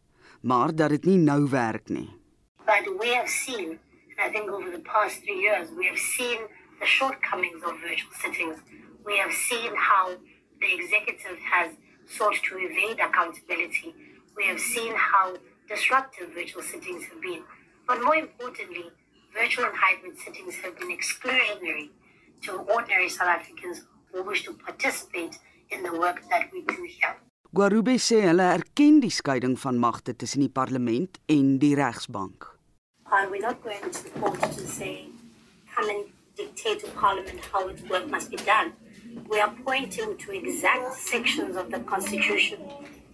[0.42, 2.08] maar dat dit nie nou werk nie.
[2.64, 3.78] But we have seen
[4.20, 6.38] I think over the past three years, we have seen
[6.78, 8.58] the shortcomings of virtual sittings.
[9.04, 10.16] We have seen how
[10.60, 11.72] the executive has
[12.06, 13.94] sought to evade accountability.
[14.36, 15.36] We have seen how
[15.68, 17.42] disruptive virtual sittings have been.
[17.86, 18.86] But more importantly,
[19.32, 21.88] virtual and hybrid sittings have been exclusionary
[22.42, 25.38] to ordinary South Africans who wish to participate
[25.70, 27.16] in the work that we do here.
[27.52, 32.59] Guarube sê hulle erken die skeiding van magte tussen die parlement en die regsbank.
[33.10, 35.06] Uh, we're not going to the court to say,
[35.74, 36.04] come and
[36.36, 38.72] dictate to Parliament how its work must be done.
[39.28, 42.60] We are pointing to exact sections of the Constitution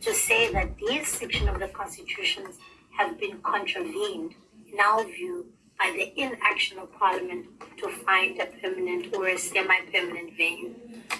[0.02, 2.58] to say that these sections of the Constitutions
[2.98, 4.34] have been contravened,
[4.70, 5.46] in our view,
[5.78, 7.46] by the inaction of Parliament
[7.78, 10.74] to find a permanent or a semi-permanent venue.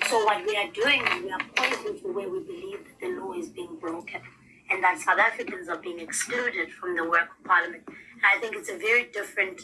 [0.08, 3.08] So what we are doing is we are pointing to where we believe that the
[3.20, 4.20] law is being broken
[4.68, 7.88] and that South Africans are being excluded from the work of Parliament.
[8.22, 9.62] I think it's a very different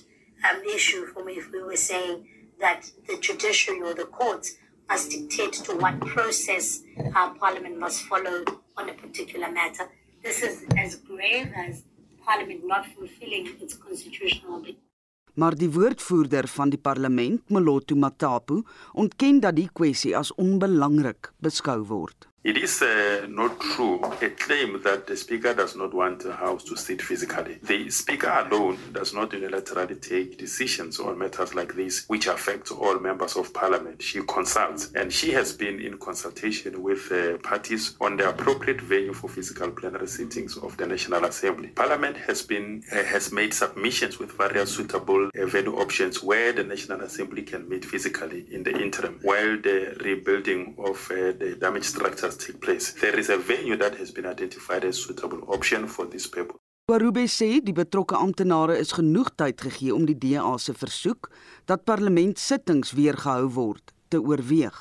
[0.48, 2.26] um, issue from if we were saying
[2.60, 4.56] that the judiciary or the courts
[4.88, 6.82] must dictate to what process
[7.14, 8.44] our parliament must follow
[8.76, 9.90] on a particular matter.
[10.22, 11.82] This is as grave as
[12.24, 14.88] parliament not fulfilling its constitutional obligations.
[15.34, 18.58] Maar die woordvoerder van die parlement, Moloto Matapu,
[18.92, 22.28] ontken dat die kwessie as onbelangrik beskou word.
[22.44, 26.64] It is uh, not true, a claim that the Speaker does not want the House
[26.64, 27.58] to sit physically.
[27.62, 32.98] The Speaker alone does not unilaterally take decisions on matters like this, which affect all
[32.98, 34.02] members of Parliament.
[34.02, 39.12] She consults, and she has been in consultation with uh, parties on the appropriate venue
[39.12, 41.68] for physical plenary sittings of the National Assembly.
[41.68, 47.02] Parliament has been uh, has made submissions with various suitable venue options where the National
[47.02, 52.31] Assembly can meet physically in the interim, while the rebuilding of uh, the damaged structures
[52.36, 52.92] take place.
[53.00, 56.58] There is a venue that has been identified as suitable option for this purpose.
[56.90, 61.30] Warube sê die betrokke amptenare is genoeg tyd gegee om die DA se versoek
[61.70, 64.80] dat parlementsittings weer gehou word te oorweeg.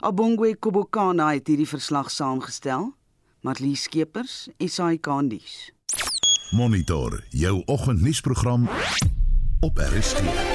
[0.00, 2.90] Abongwe Kobokana het hierdie verslag saamgestel.
[3.40, 5.70] Marlie Skeepers, SAK nuus.
[6.50, 8.68] Monitor jou oggendnuusprogram
[9.60, 10.49] op RSG.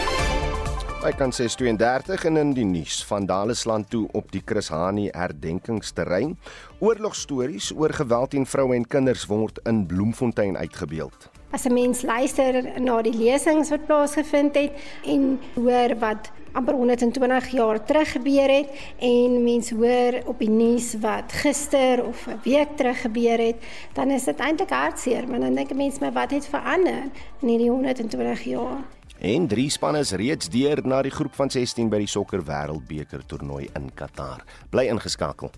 [1.05, 6.31] Hy kan 632 en in die nuus van Dalesland toe op die Chris Hani herdenkingsterrein.
[6.81, 11.29] Oorlogstories oor geweld teen vroue en kinders word in Bloemfontein uitgebeeld.
[11.53, 14.73] As 'n mens luister na die lesings wat plaasgevind het
[15.05, 20.95] en hoor wat amper 120 jaar terug gebeur het en mense hoor op die nuus
[20.99, 23.55] wat gister of 'n week terug gebeur het,
[23.93, 27.03] dan is dit eintlik hartseer, maar dan dink 'n mens my wat het verander
[27.41, 28.94] in hierdie 120 jaar?
[29.19, 33.23] En drie spanne is reeds deur na die groep van 16 by die sokker wêreldbeker
[33.25, 34.43] toernooi in Qatar.
[34.69, 35.51] Bly ingeskakel.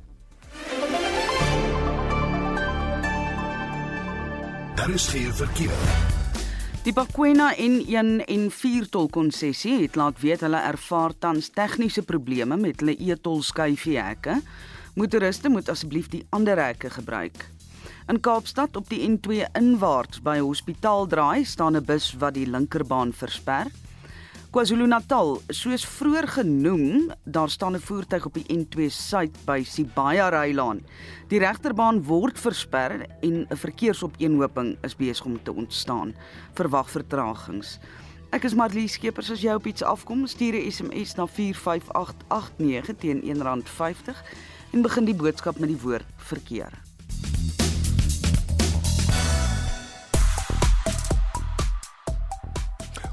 [4.77, 5.81] Daar is geen verkeer.
[6.85, 12.55] Die Bakwena N1 en 4 tol konsessie het laat weet hulle ervaar tans tegniese probleme
[12.55, 14.37] met hulle e-tol skuifiehekke.
[14.95, 17.56] Motoriste moet asseblief die ander hekke gebruik.
[18.07, 23.11] In Kaapstad op die N2 inwaarts by Hospitaal Draai staan 'n bus wat die linkerbaan
[23.13, 23.67] versper.
[24.51, 30.79] KwaZulu-Natal, soos vroeër genoem, daar staan 'n voertuig op die N2 suid by Sibaya Rylaan.
[31.27, 36.15] Die regterbaan word versper en 'n verkeersopeenhoping is besig om te ontstaan.
[36.53, 37.79] Verwag vertragings.
[38.31, 43.21] Ek is Marlie Skeepers as jy op iets afkom, stuur 'n SMS na 45889 teen
[43.21, 44.23] R1.50
[44.71, 46.87] en begin die boodskap met die woord verkeer.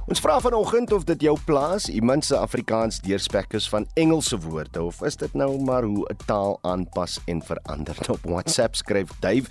[0.04, 4.82] Ons vra vanoggend of dit jou plaas iemand se Afrikaans deurspek is van Engelse woorde
[4.84, 7.96] of is dit nou maar hoe 'n taal aanpas en verander.
[8.14, 9.48] Op WhatsApp skryf Dave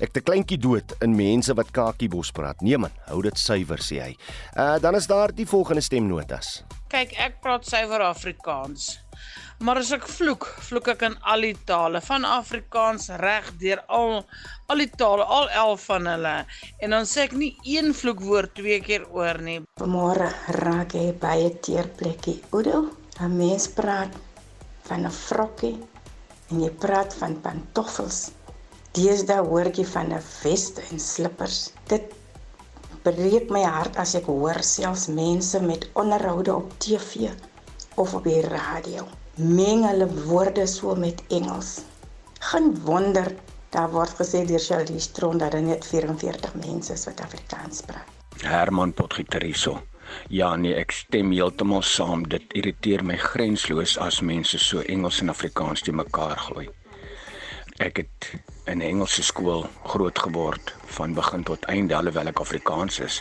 [0.00, 2.62] Ek te kleintjie dood in mense wat kakiebos praat.
[2.64, 4.14] Nee man, hou dit suiwer sê hy.
[4.56, 6.62] Uh dan is daar die volgende stemnotas.
[6.88, 8.94] Kyk, ek praat suiwer Afrikaans.
[9.60, 14.22] Maar as ek vloek, vloek ek in al die tale van Afrikaans reg deur al
[14.72, 16.34] al die tale, al 11 van hulle.
[16.80, 19.58] En dan sê ek nie een vloekwoord twee keer oor nie.
[19.84, 20.32] Môre
[20.62, 22.40] raak jy by 'n teerplekkie.
[22.56, 22.88] Oudo,
[23.20, 24.16] 'n mens praat
[24.88, 25.76] van 'n vrokkie
[26.50, 28.30] en jy praat van pantoffels.
[28.98, 31.72] Deesdae hoor ek van 'n veste en slippers.
[31.86, 32.12] Dit
[33.02, 37.30] breek my hart as ek hoor selfs mense met onderhoude op TV
[37.94, 39.06] of op die radio
[39.40, 41.80] meng hulle woorde so met Engels.
[42.40, 43.34] Geen wonder
[43.70, 48.08] daar word gesê deur Charlie Stron dat daar net 44 mense is wat Afrikaans praat.
[48.42, 49.80] Herman Potgieteriso.
[50.28, 52.26] Ja nee, ek stem heeltemal saam.
[52.28, 56.68] Dit irriteer my grensloos as mense so Engels en Afrikaans te mekaar gooi.
[57.78, 58.32] Ek het
[58.70, 63.20] in Engelse skool groot geword van begin tot einde alhoewel ek Afrikaans is.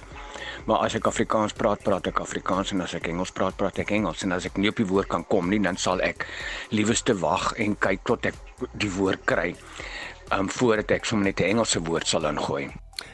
[0.69, 3.93] Maar as ek Afrikaans praat, praat ek Afrikaans en as ek Engels praat, praat ek
[3.97, 6.27] Engels en as ek nie op die woord kan kom nie, dan sal ek
[6.75, 8.37] liewerste wag en kyk tot ek
[8.77, 9.55] die woord kry.
[10.35, 12.69] Um voordat ek sommer net 'n Engelse woord sal ingooi.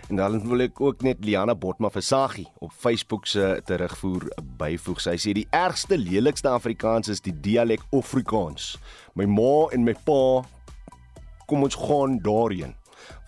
[0.09, 5.01] En dan wil ek ook net Liana Botma Versaghi op Facebook se terugvoer byvoeg.
[5.01, 8.75] Sy sê die ergste lelikste Afrikaans is die dialek Afrikaans.
[9.13, 10.43] My ma en my pa
[11.45, 12.75] kom ons gaan daarheen.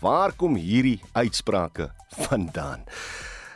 [0.02, 1.92] Waar kom hierdie uitsprake
[2.28, 2.86] vandaan?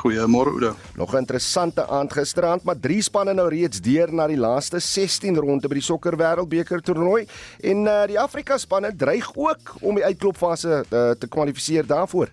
[0.00, 0.72] Goeiemôre Oudo.
[0.98, 5.36] Nog 'n interessante aand gisterand, maar drie spanne nou reeds deur na die laaste 16
[5.36, 7.28] ronde by die sokker wêreldbeker toernooi
[7.62, 12.28] en uh, die Afrika spanne dreig ook om die uitklopfase uh, te kwalifiseer daarvoor.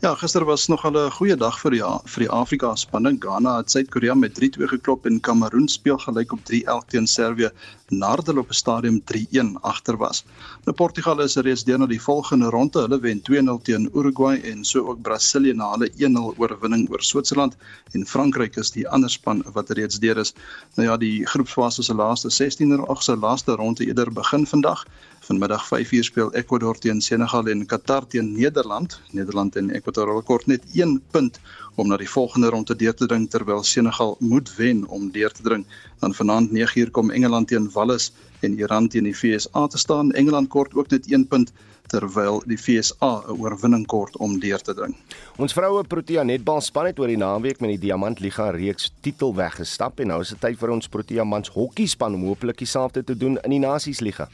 [0.00, 3.18] Ja, gister was nog 'n goeie dag vir die vir die Afrika spanning.
[3.20, 7.50] Ghana het Suid-Korea met 3-2 geklop en Kameroen speel gelyk op 3-1 teen Servië
[7.90, 10.24] nadat hulle op 'n stadium 3-1 agter was.
[10.64, 12.80] Nou Portugal is reeds deur na die volgende ronde.
[12.80, 17.56] Hulle wen 2-0 teen Uruguay en so ook Brasilië na hulle 1-0 oorwinning oor Switserland
[17.92, 20.32] en Frankryk is die ander span wat reeds deur is.
[20.74, 24.86] Nou ja, die groepsfase se laaste 16er of se laaste ronde eerder begin vandag.
[25.30, 29.00] Vanmiddag 5uur speel Ecuador teen Senegal en Qatar teen Nederland.
[29.10, 31.38] Nederland en Ecuador kort net 1 punt
[31.74, 35.42] om na die volgende ronde deur te dring terwyl Senegal moet wen om deur te
[35.42, 35.62] dring.
[36.00, 40.10] Dan vanaand 9uur kom Engeland teen Wales en Iran teen die VSA te staan.
[40.12, 41.54] Engeland kort ook net 1 punt
[41.86, 44.96] terwyl die VSA 'n oorwinning kort om deur te dring.
[45.36, 50.00] Ons vroue Protea netbalspan het oor die naweek met die Diamant Liga reeks titel weggestap
[50.00, 53.38] en nou is dit tyd vir ons Protea mans hokkiespan om hopelik dieselfde te doen
[53.44, 54.28] in die Nasiesliga.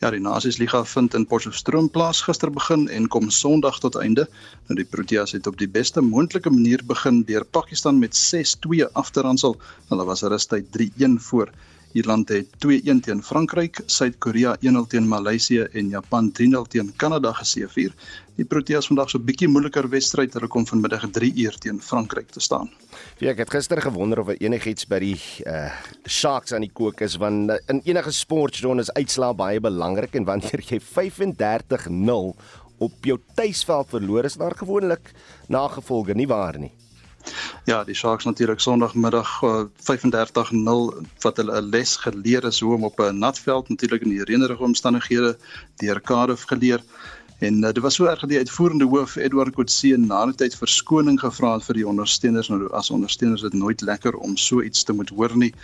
[0.00, 4.24] Ja, die Nasiesliga vind in Potchefstroom plaas gister begin en kom Sondag tot einde.
[4.68, 9.10] Nou die Proteas het op die beste moontlike manier begin deur Pakistan met 6-2 af
[9.10, 9.58] te ransel.
[9.90, 11.52] Hulle was rustig 3-1 voor.
[11.92, 17.90] Ierland het 2-1 teen Frankryk, Suid-Korea 1-0 teen Maleisië en Japan 3-0 teen Kanada geseëvier.
[18.38, 22.30] Die Proteas vandag so 'n bietjie moeiliker wedstryd, hulle kom vanmiddag 3 uur teen Frankryk
[22.30, 22.70] te staan.
[23.18, 25.70] Ja, ek het gister gewonder of er enigiets by die uh
[26.06, 30.62] Sharks aan die kook is want in enige sportjoernaal is uitslaa baie belangrik en wanneer
[30.62, 32.36] jy 35-0
[32.78, 35.12] op jou tuisveld verloor is daar gewoonlik
[35.48, 36.72] nagevolge nie waar nie.
[37.64, 42.84] Ja, die Sharks natuurlik Sondagmiddag uh, 35-0 wat hulle 'n les geleer is hoe om
[42.84, 45.36] op 'n nat veld natuurlik in die reënerige omstandighede
[45.76, 46.80] deur Cardiff geleer.
[47.38, 50.54] En uh, dit was so erg dat die uitvoerende hoof Edward Coetzee na 'n tyd
[50.56, 52.48] verskoning gevra het vir die ondersteuners.
[52.48, 55.54] Nou as ondersteuners dit nooit lekker om so iets te moet hoor nie.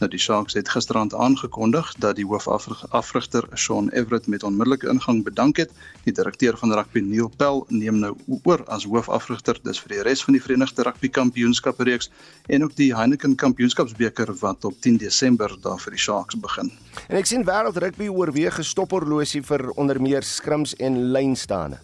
[0.00, 5.56] Nou die Sharks het gisterand aangekondig dat die hoofafrigter Sean Everett met onmiddellike ingang bedank
[5.56, 5.70] het.
[6.04, 10.24] Die direkteur van rugby Neil Pell neem nou oor as hoofafrigter dis vir die res
[10.24, 12.10] van die Verenigde Rugby Kampioenskap reeks
[12.48, 16.72] en ook die Heineken Kampioenskapsbeker wat op 10 Desember daar vir die Sharks begin.
[17.08, 21.78] En ek sien wêreld rugby oorweeg gestopperlosie vir onder meer skrims en lynstaande.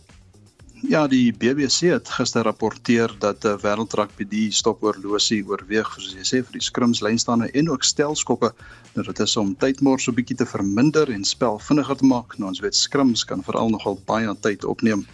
[0.86, 6.26] Ja, die BBC het gister rapporteer dat die uh, wêreldrugby die stopoorlosie oorweeg soos jy
[6.28, 8.52] sê vir die skrims lynstande en ook stelskoppe.
[8.94, 12.38] Nou dit is om tydmors so 'n bietjie te verminder en spel vinniger te maak.
[12.38, 15.04] Nou ons weet skrims kan veral nogal baie tyd opneem.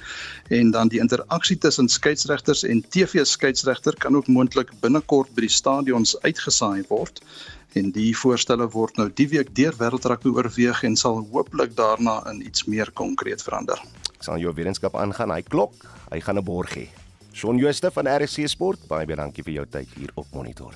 [0.50, 6.16] En dan die interaksie tussen skeieregters en TV-skeieregter kan ook moontlik binnekort by die stadions
[6.20, 7.24] uitgesaai word
[7.72, 12.46] en die voorstelle word nou die week deur wêreldrugby oorweeg en sal hooplik daarna in
[12.46, 13.80] iets meer konkreet verander
[14.24, 15.34] sal jou wetenskap aangaan.
[15.34, 15.74] Hy klok,
[16.10, 16.88] hy gaan 'n borg hê.
[17.34, 20.74] Shaun Jooste van RC Sport, baie baie dankie vir jou tyd hier op Monitor.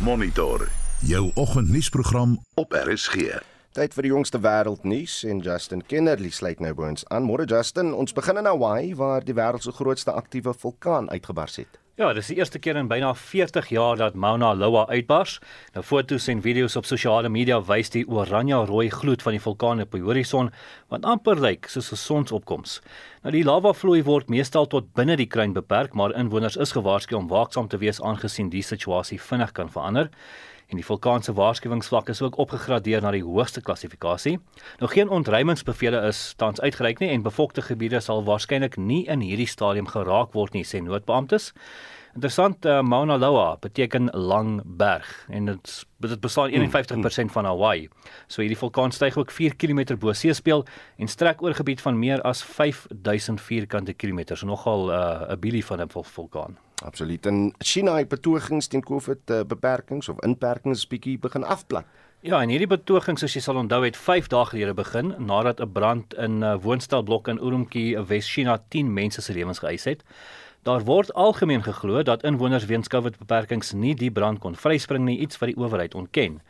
[0.00, 0.68] Monitor,
[1.00, 3.40] jou oggendnuusprogram op RSG.
[3.76, 7.26] Tyd vir die jongste wêreldnuus en Justin Kennerly sluit nou by ons aan.
[7.28, 11.80] Môre Justin, ons begin in Hawaii waar die wêreld se grootste aktiewe vulkaan uitgebars het.
[11.96, 15.38] Ja, dis die eerste keer in byna 40 jaar dat Mauna Loa uitbars.
[15.72, 19.96] Nou foto's en video's op sosiale media wys die oranje-rooi gloed van die vulkaan op
[19.96, 20.50] die horison
[20.92, 22.82] wat amper lyk soos 'n sonsopkoms.
[23.22, 27.16] Nou die lava vloei word meestal tot binne die kruin beperk, maar inwoners is gewaarsku
[27.16, 30.10] om waaksaam te wees aangesien die situasie vinnig kan verander
[30.66, 34.38] en die vulkaan se waarskuwingsvlak is ook opgegradeer na die hoogste klassifikasie.
[34.80, 39.50] Nou geen ontruimingsbevele is tans uitgereik nie en bevolkte gebiede sal waarskynlik nie in hierdie
[39.50, 41.52] stadium geraak word nie, sê noodbeamptes.
[42.16, 47.88] Interessant, uh, Mauna Loa beteken lang berg en dit dit bestaan 51% van Hawaii.
[48.26, 50.64] So hierdie vulkaan styg ook 4 km bo seespieël
[50.96, 55.36] en strek oor 'n gebied van meer as 5000 vierkante kilometers, nogal uh, 'n uh,
[55.36, 56.56] bilie van 'n vulkaan.
[56.84, 57.26] Absoluut.
[57.26, 61.84] En China het betogings teen COVID uh, beperkings of inperkings bietjie begin afplat.
[62.20, 65.72] Ja, en hierdie betogings soos jy sal onthou het 5 dae gelede begin nadat 'n
[65.72, 70.04] brand in 'n uh, woonstelblok in Urumqi, Wes-China 10 mense se lewens geëis het.
[70.62, 75.38] Daar word algemeen geglo dat inwoners weens COVID-beperkings nie die brand kon vryspring nie, iets
[75.38, 76.40] wat die owerheid ontken.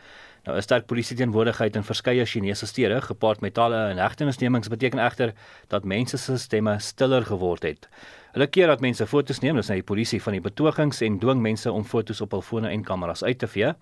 [0.46, 5.32] Nou 'n sterk polisie teenwoordigheid in verskeie Chinese stede, gepaard met talle inhegtenisnemings, beteken egter
[5.68, 7.88] dat mense se stemme stiller geword het.
[8.32, 11.40] Hulle keer dat mense foto's neem, dis net die polisie van die betogings en dwing
[11.40, 13.72] mense om foto's op hul fone en kameras uit te vee.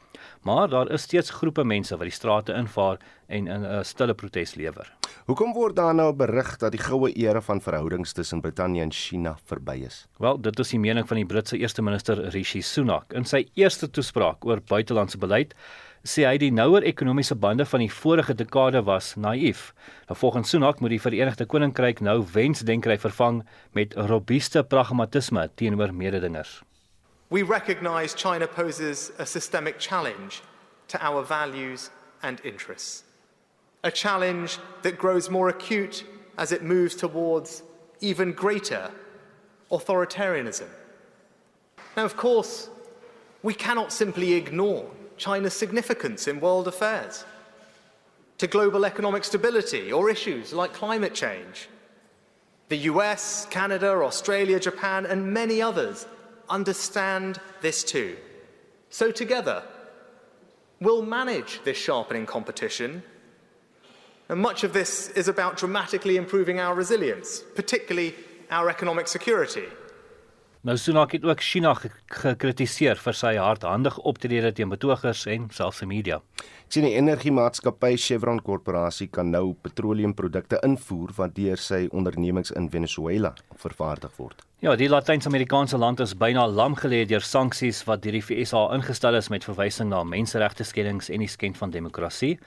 [0.43, 4.55] Maar daar is steeds groepe mense wat die strate invaar en in 'n stille protes
[4.55, 4.93] lewer.
[5.27, 9.37] Hoekom word daar nou berig dat die goue era van verhoudings tussen Brittanje en China
[9.45, 10.07] verby is?
[10.19, 13.91] Wel, dit is die mening van die Britse eerste minister Rishi Sunak in sy eerste
[13.91, 15.55] toespraak oor buitelandse beleid
[16.05, 19.73] sê hy die nouer ekonomiese bande van die vorige dekade was naïef.
[20.09, 26.61] Nou volgens Sunak moet die Verenigde Koninkryk nou wensdenkery vervang met robuuste pragmatisme teenoor mededingers.
[27.31, 30.43] We recognize China poses a systemic challenge
[30.89, 31.91] to our values
[32.23, 33.05] and interests.
[33.85, 36.05] a challenge that grows more acute
[36.39, 37.63] as it moves towards
[38.01, 38.91] even greater
[39.71, 40.69] authoritarianism.
[41.97, 42.71] Now, of course,
[43.43, 47.25] we cannot simply ignore China's significance in world affairs,
[48.39, 51.69] to global economic stability, or issues like climate change.
[52.69, 56.07] The US, Canada, Australia, Japan, and many others
[56.49, 58.17] understand this too.
[58.91, 59.63] So, together,
[60.81, 63.03] we'll manage this sharpening competition.
[64.29, 68.15] And much of this is about dramatically improving our resilience, particularly
[68.51, 69.67] our economic security.
[70.65, 75.89] Nou Sunak het ook China gekritiseer vir sy hardhandige optrede teen betogers en selfs die
[75.91, 76.23] media.
[76.73, 83.35] Sien die energiemaatskappy Chevron korporasie kan nou petroleumprodukte invoer wat deur sy ondernemings in Venezuela
[83.61, 84.41] vervaardig word.
[84.65, 89.21] Ja, die Latyns-Amerikaanse land is byna lam gelê deur sanksies wat deur die VSA ingestel
[89.21, 92.39] is met verwysing na menseregte skendings en die skend van demokrasie.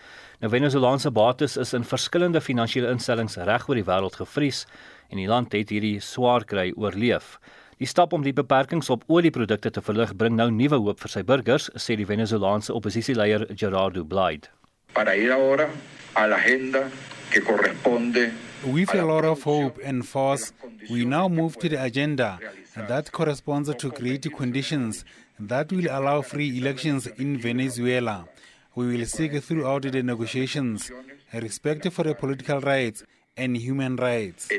[0.42, 4.66] Nou Venezolaanse bates is in verskillende finansiële instellings reg oor die wêreld gevries
[5.14, 7.36] en die land het hierdie swaar kry oorleef.
[7.78, 11.22] Die stap om die beperkings op olieprodukte te verlig bring nou nuwe hoop vir sy
[11.22, 14.50] burgers, sê die Venezolaanse oppositieleier Gerardo Blyde.
[14.96, 15.68] Para ir ahora
[16.16, 16.90] a la agenda
[17.30, 18.32] que corresponde
[18.66, 20.52] With a lot of hope and force,
[20.90, 22.40] we now move to the agenda
[22.88, 25.06] that corresponds to create conditions
[25.40, 28.26] that will allow free elections in Venezuela.
[28.74, 30.92] We will seek throughout the negotiations
[31.32, 33.04] respect for the political rights
[33.38, 34.50] and human rights.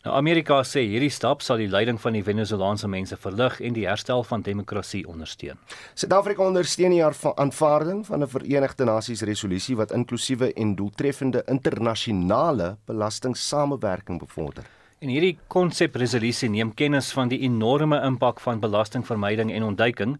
[0.00, 3.82] Nou Amerika sê hierdie stap sal die lyding van die Venezolaanse mense verlig en die
[3.84, 5.58] herstel van demokrasie ondersteun.
[5.92, 12.78] Suid-Afrika ondersteun die aanva- aanvaarding van 'n Verenigde Nasies resolusie wat inklusiewe en doeltreffende internasionale
[12.86, 14.64] belastingsamewerking bevorder.
[15.00, 20.18] En hierdie konsepresolusie neem kennis van die enorme impak van belastingvermyding en ontduiking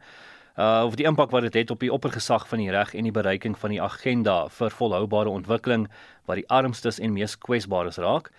[0.59, 3.12] uh of die impak wat dit het op die oppergesag van die reg en die
[3.12, 5.89] bereiking van die agenda vir volhoubare ontwikkeling
[6.26, 8.31] wat die armstes en mees kwesbares raak.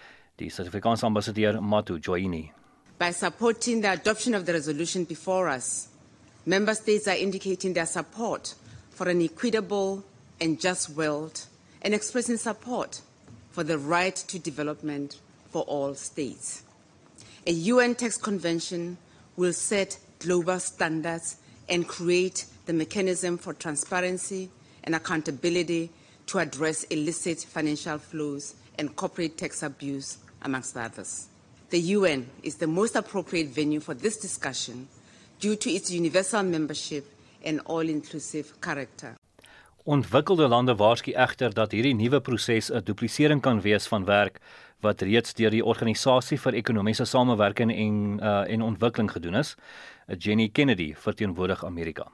[0.41, 2.51] Die Suid-Afrikaanse ambassadeur Matu Joini.
[2.97, 5.89] By supporting the adoption of the resolution before us,
[6.47, 8.55] Member States are indicating their support
[8.89, 10.03] for an equitable
[10.39, 11.41] and just world
[11.83, 13.01] and expressing support
[13.51, 15.19] for the right to development
[15.51, 16.63] for all states.
[17.45, 18.97] A UN text convention
[19.37, 21.37] will set global standards
[21.69, 24.49] and create the mechanism for transparency
[24.85, 25.91] and accountability
[26.25, 31.27] to address illicit financial flows and corporate tax abuse, amongst others.
[31.69, 34.87] The UN is the most appropriate venue for this discussion
[35.39, 37.05] due to its universal membership
[37.45, 39.15] and all inclusive character.
[39.83, 44.39] Ontwikkelde lande waarsku egter dat hierdie nuwe proses 'n duplisering kan wees van werk
[44.81, 49.55] wat reeds deur die Organisasie vir Ekonomiese Samewerking en uh, en Ontwikkeling gedoen is.
[50.17, 52.11] Jenny Kennedy verteenwoordig Amerika.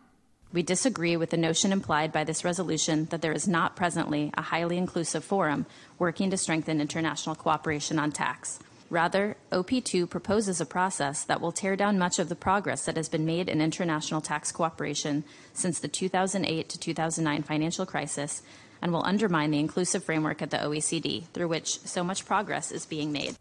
[0.53, 4.41] We disagree with the notion implied by this resolution that there is not presently a
[4.41, 5.65] highly inclusive forum
[5.99, 8.59] working to strengthen international cooperation on tax.
[8.89, 13.09] Rather, OP2 proposes a process that will tear down much of the progress that has
[13.09, 18.41] been made in international tax cooperation since the 2008 to 2009 financial crisis
[18.81, 22.85] and will undermine the inclusive framework at the OECD through which so much progress is
[22.85, 23.35] being made.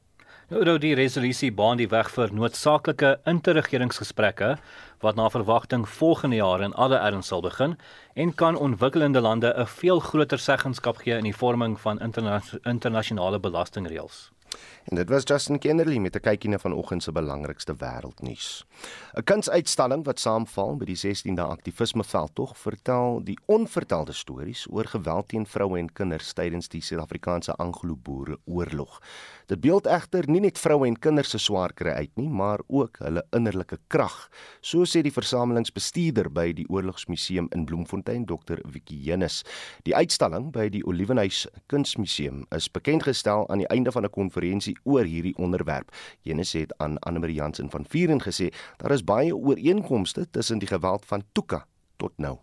[0.47, 4.53] Nou nou die resolusie baan die weg vir noodsaaklike interregeringsgesprekke
[5.03, 7.75] wat na verwagting volgende jaar in alle erns sal begin
[8.15, 13.41] en kan ontwikkelende lande 'n veel groter seggenskap gee in die vorming van interna internasionale
[13.41, 14.31] belastingreëls.
[14.85, 18.65] En dit was Justin Kennerly met 'n kykie na vanoggend se belangrikste wêreldnuus.
[19.15, 25.29] 'n Kunsuitstalling wat saamval by die 16de aktivisme veldtog vertel die onvertelde stories oor geweld
[25.29, 29.03] teen vroue en kinders tydens die Suid-Afrikaanse Anglo-Boere oorlog.
[29.47, 32.99] Dit beeld egter nie net vroue en kinders se swaar kry uit nie, maar ook
[32.99, 34.15] hulle innerlike krag,
[34.59, 38.59] so sê die versamelingsbestuurder by die Oorlogsmuseum in Bloemfontein, Dr.
[38.75, 39.45] Vicky Jennis.
[39.87, 44.75] Die uitstalling by die Olivenhuis Kunsmuseum is bekend gestel aan die einde van 'n konferensie
[44.83, 45.95] oor hierdie onderwerp.
[46.27, 50.69] Jennis het aan Anne Marie Jansen van Vieren gesê daar is baie ooreenkomste tussen die
[50.69, 51.67] geweld van Tuka
[51.97, 52.39] tot nou.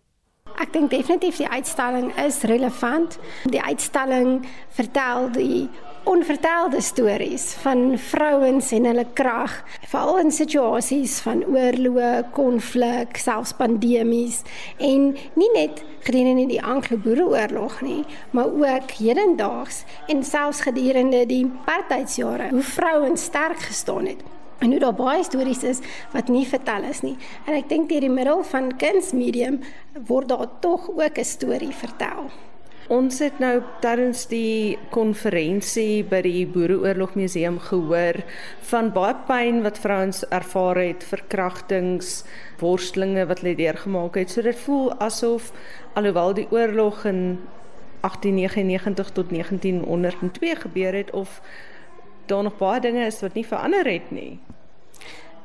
[0.62, 3.18] Ek dink definitief die uitstalling is relevant.
[3.50, 4.44] Die uitstalling
[4.76, 5.68] vertel die
[6.04, 9.54] onvertelde stories van vrouens en hulle krag,
[9.88, 14.42] veral in situasies van oorlog, konflik, selfs pandemies
[14.76, 18.02] en nie net gedurende die Anglo-Boereoorlog nie,
[18.36, 19.82] maar ook hedendaags
[20.12, 25.62] en selfs gedurende die apartheidsjare hoe vrouens sterk gestaan het en hoe daar baie stories
[25.62, 25.80] is
[26.12, 27.16] wat nie vertel is nie.
[27.46, 29.60] En ek dink deur die middel van kunsmedium
[30.08, 32.30] word daar tog ook 'n storie vertel.
[32.92, 38.18] Ons het nou tydens die konferensie by die Boereoorlog Museum gehoor
[38.68, 42.24] van baie pyn wat vrouens ervaar het, verkrachtings,
[42.60, 44.30] worstelinge wat hulle deurgemaak het.
[44.30, 45.48] So dit voel asof
[45.94, 47.40] alhoewel die oorlog in
[48.04, 51.40] 1899 tot 1902 gebeur het of
[52.26, 54.38] daar nog baie dinge is wat nie verander het nie.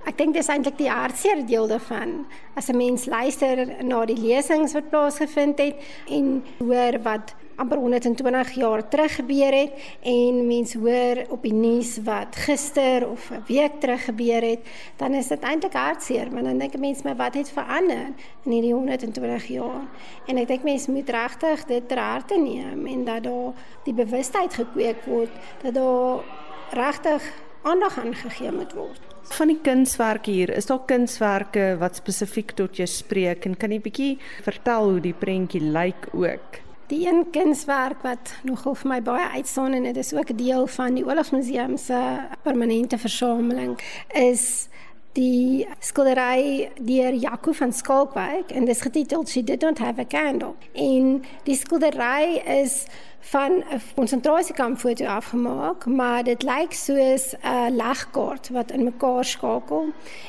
[0.08, 2.26] Ek dink dis eintlik die hartseer deel daarvan.
[2.56, 5.76] As 'n mens luister na die lesings wat plaasgevind het
[6.08, 9.72] en hoor wat amper 120 jaar terug gebeur het
[10.02, 14.60] en mense hoor op die nuus wat gister of 'n week terug gebeur het,
[14.96, 18.08] dan is dit eintlik hartseer, want dan dink mense my wat het verander
[18.46, 19.88] in hierdie 120 jaar.
[20.28, 23.54] En ek dink mense moet regtig dit ter harte neem en dat daar
[23.84, 26.24] die bewustheid gekweek word dat daar
[26.72, 27.24] regtig
[27.62, 29.02] aandag aan gegee moet word.
[29.30, 33.82] Van die kunswerke hier, is daar kunswerke wat spesifiek tot jou spreek en kan jy
[33.84, 34.14] bietjie
[34.46, 36.62] vertel hoe die prentjie lyk ook?
[36.90, 40.68] Die een kunswerk wat nogal vir my baie uitstaan en dit is ook 'n deel
[40.68, 42.00] van die Oorlogsmuseum se
[42.44, 43.78] permanente versameling
[44.14, 44.69] is
[45.14, 50.06] die skildery deur Jaco van Skalkwyk en dit is getiteld She Did Not Have a
[50.06, 50.54] Candle.
[50.74, 52.86] En die skildery is
[53.20, 59.86] van 'n konsentrasiekamp foto afgemaak, maar dit lyk soos 'n legkaart wat in mekaar skakel.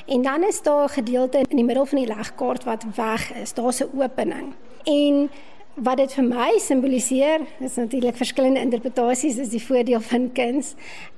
[0.06, 3.54] En dan is daar 'n gedeelte in die middel van die legkaart wat weg is.
[3.54, 4.54] Daar's 'n opening.
[4.84, 5.30] En
[5.80, 10.74] wat dit vir my simboliseer, is natuurlik verskillende interpretasies is die voordeel van kuns,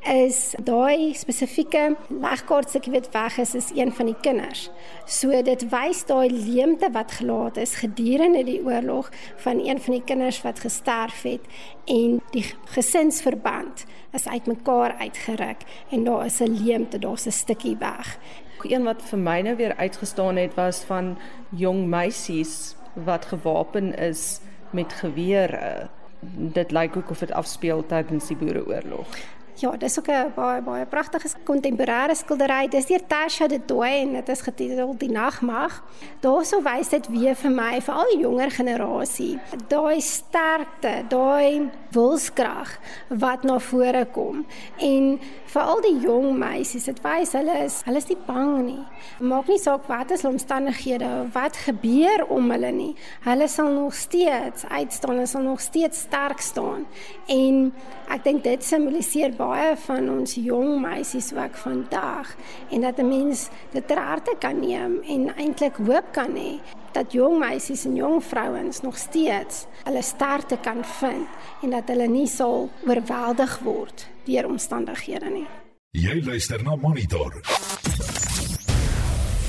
[0.08, 4.68] is daai spesifieke legkaartstukkie wat weg is is een van die kinders.
[5.06, 9.10] So dit wys daai leemte wat gelaat is gedurende die oorlog
[9.42, 11.50] van een van die kinders wat gesterf het
[11.90, 12.44] en die
[12.76, 13.84] gesinsverband
[14.14, 18.18] is uitmekaar uitgeruk en daar is 'n leemte, daar's 'n stukkie weg.
[18.62, 21.18] Een wat vir my nou weer uitgestaan het was van
[21.50, 24.40] jong meisies wat gewapen is
[24.73, 25.89] met gewere.
[26.35, 29.07] Dit lyk ook of dit afspeel tydens die Boereoorlog.
[29.55, 32.68] Ja, dis ook 'n baie baie pragtige kontemporêre skildery.
[32.68, 35.82] Dis deur Tasha de Toey en dit is getiteld Die Nagmag.
[36.20, 39.38] Daarso wys dit weer vir my vir al die jonger generasie,
[39.68, 42.78] daai sterkte, daai wilskrag
[43.09, 44.46] wat na vore kom.
[44.78, 48.84] En vir al die jong meisies, dit wys hulle is hulle is nie bang nie.
[49.20, 52.96] Maak nie saak wat is omstandighede wat gebeur om hulle nie.
[53.20, 56.86] Hulle sal nog steeds uitstaan, hulle sal nog steeds sterk staan.
[57.26, 57.72] En
[58.09, 62.34] ek dink dit simboliseer baie van ons jong meisies ook vandag
[62.70, 66.61] en dat 'n mens dit harte kan neem en eintlik hoop kan hê
[66.93, 71.28] dat jong meisies en jong vrouens nog steeds hulle sterkte kan vind
[71.62, 75.47] en dat hulle nie sal oorweldig word deur omstandighede nie.
[75.90, 77.40] Jy luister na Monitor.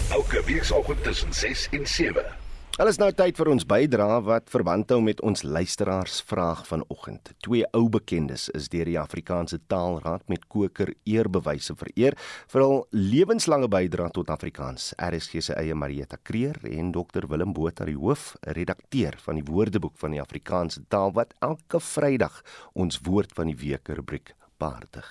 [0.10, 2.43] Elke weekoggend tussen 6 en 7.
[2.82, 7.30] Al is nou tyd vir ons bydra wat verband hou met ons luisteraars vraag vanoggend.
[7.46, 12.18] Twee ou bekendes is deur die Afrikaanse Taalraad met koker eerbewyse vereer
[12.50, 14.88] vir hul lewenslange bydra tot Afrikaans.
[14.98, 19.94] RSG se eie Marieta Kreer en Dr Willem Botha die hoof redakteur van die Woordeboek
[20.02, 22.40] van die Afrikaanse taal wat elke Vrydag
[22.74, 25.06] ons woord van die week rubriek behartig.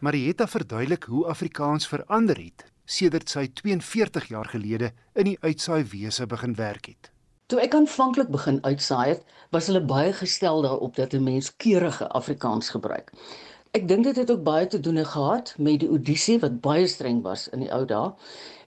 [0.00, 6.26] Marieta verduidelik hoe Afrikaans verander het sedert sy 42 jaar gelede in die uitsaai wese
[6.26, 7.10] begin werk het.
[7.46, 12.08] Toe ek aanvanklik begin uitsaai het, was hulle baie gestel daarop dat 'n mens keurige
[12.08, 13.12] Afrikaans gebruik.
[13.76, 17.22] Ek dink dit het ook baie te doen gehad met die audisie wat baie streng
[17.22, 18.12] was in die ou dae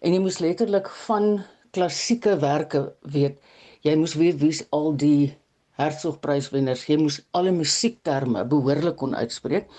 [0.01, 3.39] en jy moes letterlik van klassieke werke weet.
[3.82, 5.36] Jy moes weet wie's al die
[5.80, 9.70] Hertzogpryswenners, jy moes alle musiekterme behoorlik kon uitspreek.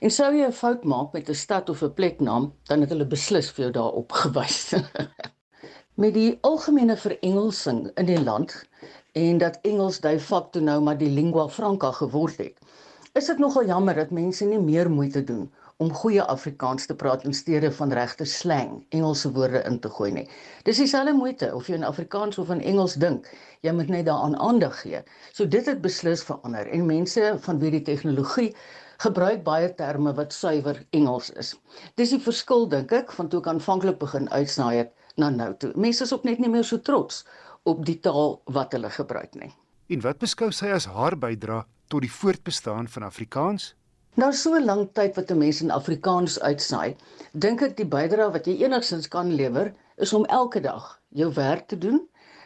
[0.00, 3.06] En sou jy 'n fout maak met 'n stad of 'n pleknaam, dan het hulle
[3.06, 4.74] beslis vir jou daarop gewys.
[6.02, 8.54] met die algemene verengelsing in die land
[9.12, 12.56] en dat Engels de facto nou maar die lingua franca geword het.
[13.12, 17.24] Is dit nogal jammer dat mense nie meer moeite doen om goeie Afrikaans te praat
[17.24, 20.26] in steede van regte slang, Engelse woorde in te gooi nie.
[20.64, 23.28] Dis dieselfde moeite of jy in Afrikaans of in Engels dink,
[23.60, 25.04] jy moet net daaraan aandag gee.
[25.32, 28.54] So dit het beslis verander en mense van wie die tegnologie
[29.00, 31.54] gebruik baie terme wat suiwer Engels is.
[31.96, 35.72] Dis die verskil dink ek van toe ek aanvanklik begin uitsnaai het na nou toe.
[35.74, 37.24] Mense is ook net nie meer so trots
[37.68, 39.52] op die taal wat hulle gebruik nie.
[39.90, 43.74] En wat beskou sy as haar bydra tot die voortbestaan van Afrikaans?
[44.20, 46.96] Nou so lank tyd wat 'n mens in Afrikaans uitsaai,
[47.32, 51.68] dink ek die bydra wat jy enigstens kan lewer is om elke dag jou werk
[51.68, 52.00] te doen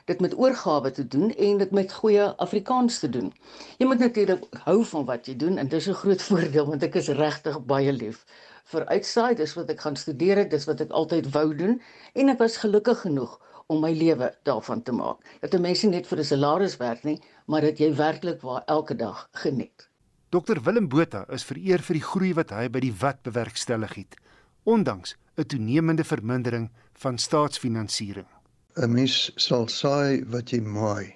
[0.05, 3.33] dit met oorgawe te doen en dit met goeie Afrikaans te doen.
[3.79, 6.95] Jy moet natuurlik hou van wat jy doen en dis 'n groot voordeel want ek
[6.95, 8.25] is regtig baie lief
[8.73, 11.81] vir uitsaai, dis wat ek gaan studeer dis wat ek altyd wou doen
[12.15, 13.39] en ek was gelukkig genoeg
[13.73, 15.21] om my lewe daarvan te maak.
[15.41, 18.63] Dat 'n mens nie net vir 'n salaris werk nie, maar dat jy werklik waar
[18.67, 19.89] elke dag geniet.
[20.31, 24.17] Dr Willem Botha is vereer vir die groei wat hy by die wat bewerkstellig het,
[24.65, 28.34] ondanks 'n toenemende vermindering van staatsfinansiering.
[28.83, 29.17] 'n Mens
[29.47, 31.15] sal saai wat jy maai.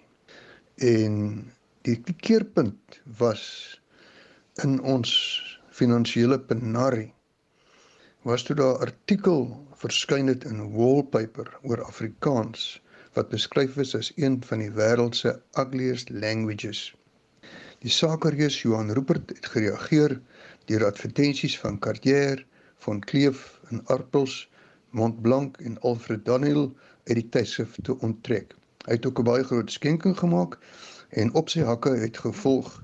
[0.94, 1.14] En
[1.82, 3.44] die keerpunt was
[4.64, 5.14] in ons
[5.78, 7.12] finansiële penarie
[8.28, 9.44] was toe daar artikel
[9.80, 12.80] verskyn het in Wallpaper oor Afrikaans
[13.16, 15.32] wat beskryf is as een van die wêreld se
[15.62, 16.80] ugliest languages.
[17.82, 20.20] Die sakereus Johan Rupert het gereageer
[20.70, 22.44] deur advertensies van Cartier,
[22.78, 24.44] Von Cleef en Arpels,
[24.90, 26.68] Montblanc en Alfred Daniel
[27.08, 28.54] uit die tydskrif te onttrek.
[28.86, 30.58] Hy het ook 'n baie groot skenking gemaak
[31.08, 32.82] en op sy hakke het gevolg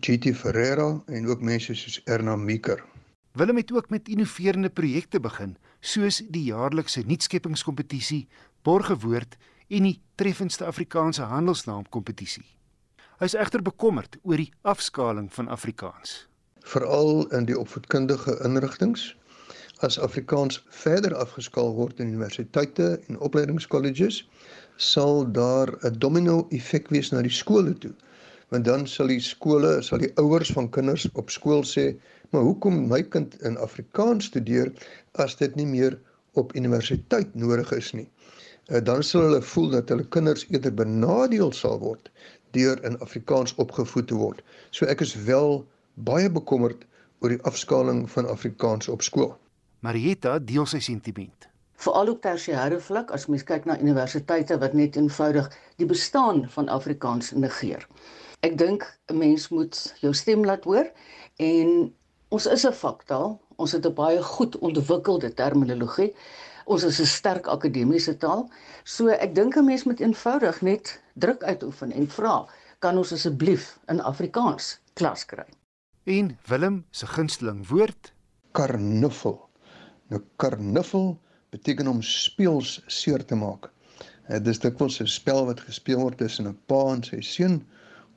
[0.00, 2.84] GT Ferreira en ook mense soos Erna Meeker.
[3.32, 8.28] Willem het ook met innoverende projekte begin, soos die jaarlikse nuutskeppingskompetisie,
[8.62, 9.36] Borgewoord
[9.68, 12.46] en die treffendste Afrikaanse handelsnaam kompetisie.
[13.18, 16.28] Hy is egter bekommerd oor die afskaling van Afrikaans,
[16.66, 19.14] veral in die opvoedkundige inrigtinge.
[19.84, 24.28] As Afrikaans verder afgeskaal word in universiteite en opleidingskolleges,
[24.76, 27.94] sal daar 'n domino-effek wees na die skole toe.
[28.48, 31.96] Want dan sal die skole, sal die ouers van kinders op skool sê,
[32.30, 34.72] Maar hoekom my kind in Afrikaans studeer
[35.22, 35.98] as dit nie meer
[36.40, 38.08] op universiteit nodig is nie?
[38.66, 42.10] Uh, dan sal hulle voel dat hulle kinders eerder benadeel sal word
[42.56, 44.42] deur in Afrikaans opgevoed te word.
[44.70, 45.60] So ek is wel
[46.08, 46.82] baie bekommerd
[47.22, 49.36] oor die afskaling van Afrikaans op skool.
[49.86, 51.50] Marietta deel sy sentiment.
[51.78, 55.46] Veral op tersiêre vlak as mens kyk na universiteite wat net eenvoudig
[55.78, 57.86] die bestaan van Afrikaans negeer.
[58.42, 60.90] Ek dink 'n mens moet jou stem laat hoor
[61.38, 61.92] en
[62.28, 63.40] Ons is 'n vaktaal.
[63.56, 66.14] Ons het 'n baie goed ontwikkelde terminologie.
[66.64, 68.50] Ons is 'n sterk akademiese taal.
[68.84, 73.78] So ek dink 'n mens moet eenvoudig net druk uitoefen en vra, kan ons asseblief
[73.88, 75.46] in Afrikaans klas kry?
[76.04, 78.12] En Willem se gunsteling woord,
[78.52, 79.45] karnuffel.
[80.12, 81.16] Nou karnuffel
[81.50, 83.70] beteken om speels seer te maak.
[84.26, 87.66] Dit is dikwels 'n spel wat gespeel word tussen 'n pa en sy seun.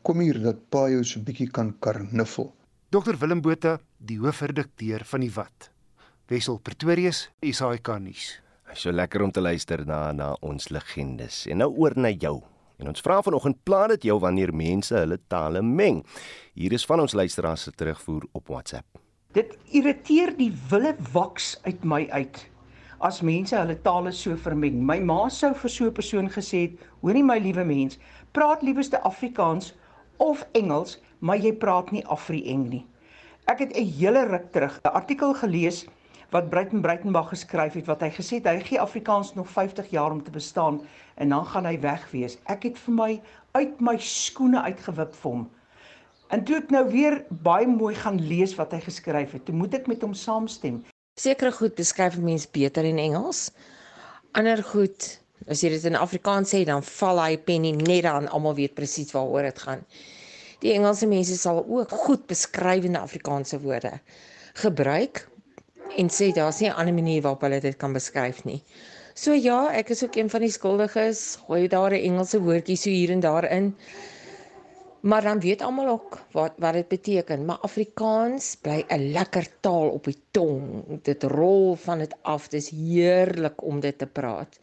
[0.01, 2.53] Kom hier dat pa jou so 'n bietjie kan karnuffel.
[2.89, 5.69] Dr Willem Botha, die hoofredakteur van die Wat.
[6.27, 8.41] Wessel Pretorius, SAK nuus.
[8.73, 11.47] So lekker om te luister na na ons legendes.
[11.47, 12.43] En nou oor na jou.
[12.77, 16.05] En ons vra vanoggend pla dit jou wanneer mense hulle tale meng.
[16.53, 19.08] Hier is van ons luisteraars se terugvoer op WhatsApp.
[19.37, 22.39] Dit irriteer die wille waks uit my uit
[23.07, 24.79] as mense hulle tale so vermeng.
[24.83, 27.99] My ma sou vir so 'n persoon gesê het: "Hoorie my liewe mens,
[28.33, 29.73] praat liewerste Afrikaans
[30.17, 32.85] of Engels maar jy praat nie Afri-Eng nie.
[33.45, 35.85] Ek het 'n hele ruk terug 'n artikel gelees
[36.31, 40.11] wat Breiten Breitenberg geskryf het wat hy gesê het hy gee Afrikaans nog 50 jaar
[40.11, 40.81] om te bestaan
[41.17, 42.37] en dan gaan hy weg wees.
[42.45, 43.21] Ek het vir my
[43.51, 45.49] uit my skoene uitgewip vir hom.
[46.29, 49.73] En toe ek nou weer baie mooi gaan lees wat hy geskryf het, toe moet
[49.73, 50.83] ek met hom saamstem.
[51.17, 53.47] Sekere goed beskryf mense beter in Engels.
[54.37, 55.07] Ander goed,
[55.49, 59.09] as jy dit in Afrikaans sê, dan val hy pennie net dan almal weet presies
[59.15, 59.81] waaroor dit gaan.
[60.61, 63.95] Die Engelse mense sal ook goed beskrywende Afrikaanse woorde
[64.59, 65.23] gebruik
[65.97, 68.61] en sê daar's nie 'n ander manier waarop hulle dit kan beskryf nie.
[69.15, 71.39] So ja, ek is ook een van die skuldiges.
[71.47, 73.75] Gooi daar 'n Engelse woordjie so hier en daar in.
[75.01, 79.89] Maar dan weet almal ook wat wat dit beteken, maar Afrikaans bly 'n lekker taal
[79.89, 80.83] op die tong.
[81.03, 82.47] Dit rol van dit af.
[82.47, 84.59] Dis heerlik om dit te praat.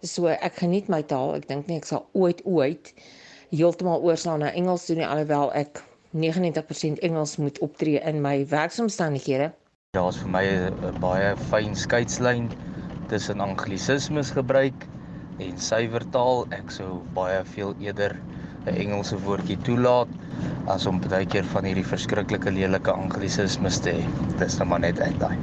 [0.00, 1.34] So ek geniet my taal.
[1.34, 2.94] Ek dink nie ek sal ooit ooit
[3.50, 9.52] heeltemal oorslaan na Engels toe nie alhoewel ek 99% Engels moet optree in my werksomstandighede.
[9.90, 12.50] Daar's vir my 'n baie fyn skeidslyn
[13.08, 14.88] tussen anglisismes gebruik
[15.38, 16.46] en suiwertaal.
[16.50, 18.16] Ek sou baie veel eerder
[18.66, 20.08] 'n Engelse woordjie toelaat
[20.66, 24.04] as om baie keer van hierdie verskriklike lelike anglisismes te hê.
[24.38, 25.36] Dis nou maar net uitdaai.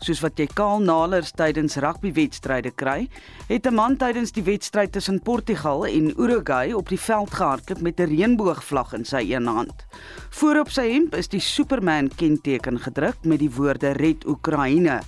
[0.02, 3.06] Soos wat jy kaal nalers tydens rugbywedstryde kry,
[3.46, 8.00] het 'n man tydens die wedstryd tussen Portugal en Uruguay op die veld gehardloop met
[8.00, 9.86] 'n reënboogvlag in sy een hand.
[10.32, 15.02] Voorop sy hemp is die Superman kenteken gedruk met die woorde Red Oekraïne.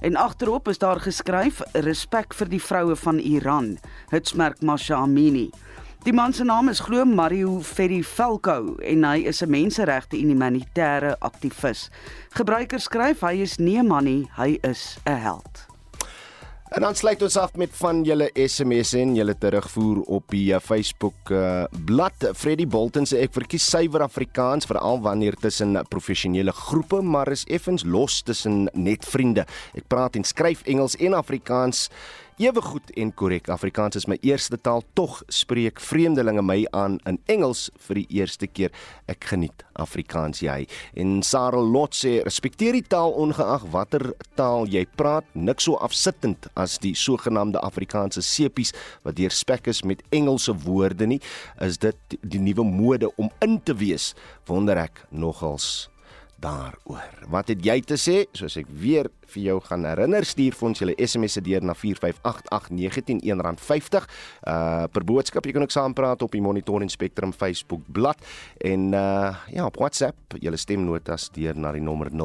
[0.00, 3.78] En agterop is daar geskryf respek vir die vroue van Iran.
[4.10, 5.50] Hitsmerk Masha Amini.
[6.04, 10.28] Die man se naam is glo Mario Ferri Falco en hy is 'n menseregte en
[10.28, 11.88] humanitêre aktivis.
[12.36, 15.66] Gebruikers skryf hy is nie 'n man nie, hy is 'n held.
[16.74, 20.58] En dan sluit ons af met van julle SMS'e en julle terugvoer op die uh,
[20.60, 22.30] Facebook uh, blad.
[22.34, 27.84] Freddie Bolton sê ek verkies suiwer Afrikaans veral wanneer tussen professionele groepe, maar is effens
[27.84, 29.46] los tussen net vriende.
[29.74, 31.90] Ek praat en skryf Engels en Afrikaans
[32.36, 33.48] ewe goed en korrek.
[33.52, 38.48] Afrikaans is my eerste taal, tog spreek vreemdelinge my aan in Engels vir die eerste
[38.50, 38.74] keer.
[39.10, 40.64] Ek geniet Afrikaans jy.
[40.98, 44.08] En Sarah Lot sê respekteer die taal ongeag watter
[44.38, 48.74] taal jy praat, niks so afsittend as die sogenaamde Afrikaanse sepies
[49.06, 51.22] wat deurspek is met Engelse woorde nie.
[51.62, 54.12] Is dit die nuwe mode om in te wees?
[54.50, 55.86] Wonder ek nogals
[56.44, 57.08] daaroor.
[57.32, 58.24] Wat het jy te sê?
[58.36, 61.74] Soos ek weer vir jou gaan herinner, stuur vir ons julle SMS se deur na
[61.78, 64.04] 4588919 R50
[64.50, 65.46] uh per boodskap.
[65.46, 68.24] Jy kan ook saampraat op die Monitor en Spectrum Facebook bladsy
[68.70, 72.16] en uh ja, op WhatsApp, julle stemnotas deur na die nommer 0765366961.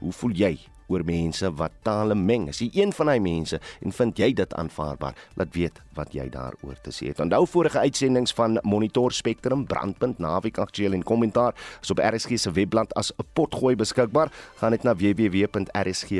[0.00, 2.48] Hoe voel jy oor mense wat tale meng.
[2.48, 6.28] As jy een van daai mense en vind jy dit aanvaarbaar, laat weet wat jy
[6.32, 7.20] daaroor te sê het.
[7.22, 12.50] Onthou vorige uitsendings van Monitor Spectrum, Brandpunt, Naweek Aktueel en Kommentaar is op RSG se
[12.50, 14.32] webblad as 'n potgooi beskikbaar.
[14.56, 16.12] Gaan net na www.rsg.co.za.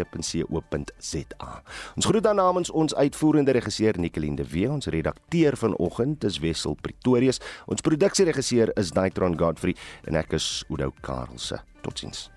[1.95, 6.77] Ons groet dan namens ons uitvoerende regisseur Nicoline de Wee, ons redakteur vanoggend is Wessel
[6.81, 11.63] Pretorius, ons produksieregisseur is Daitron Godfrey en ek is Udo Karlse.
[11.85, 12.34] Totsiens.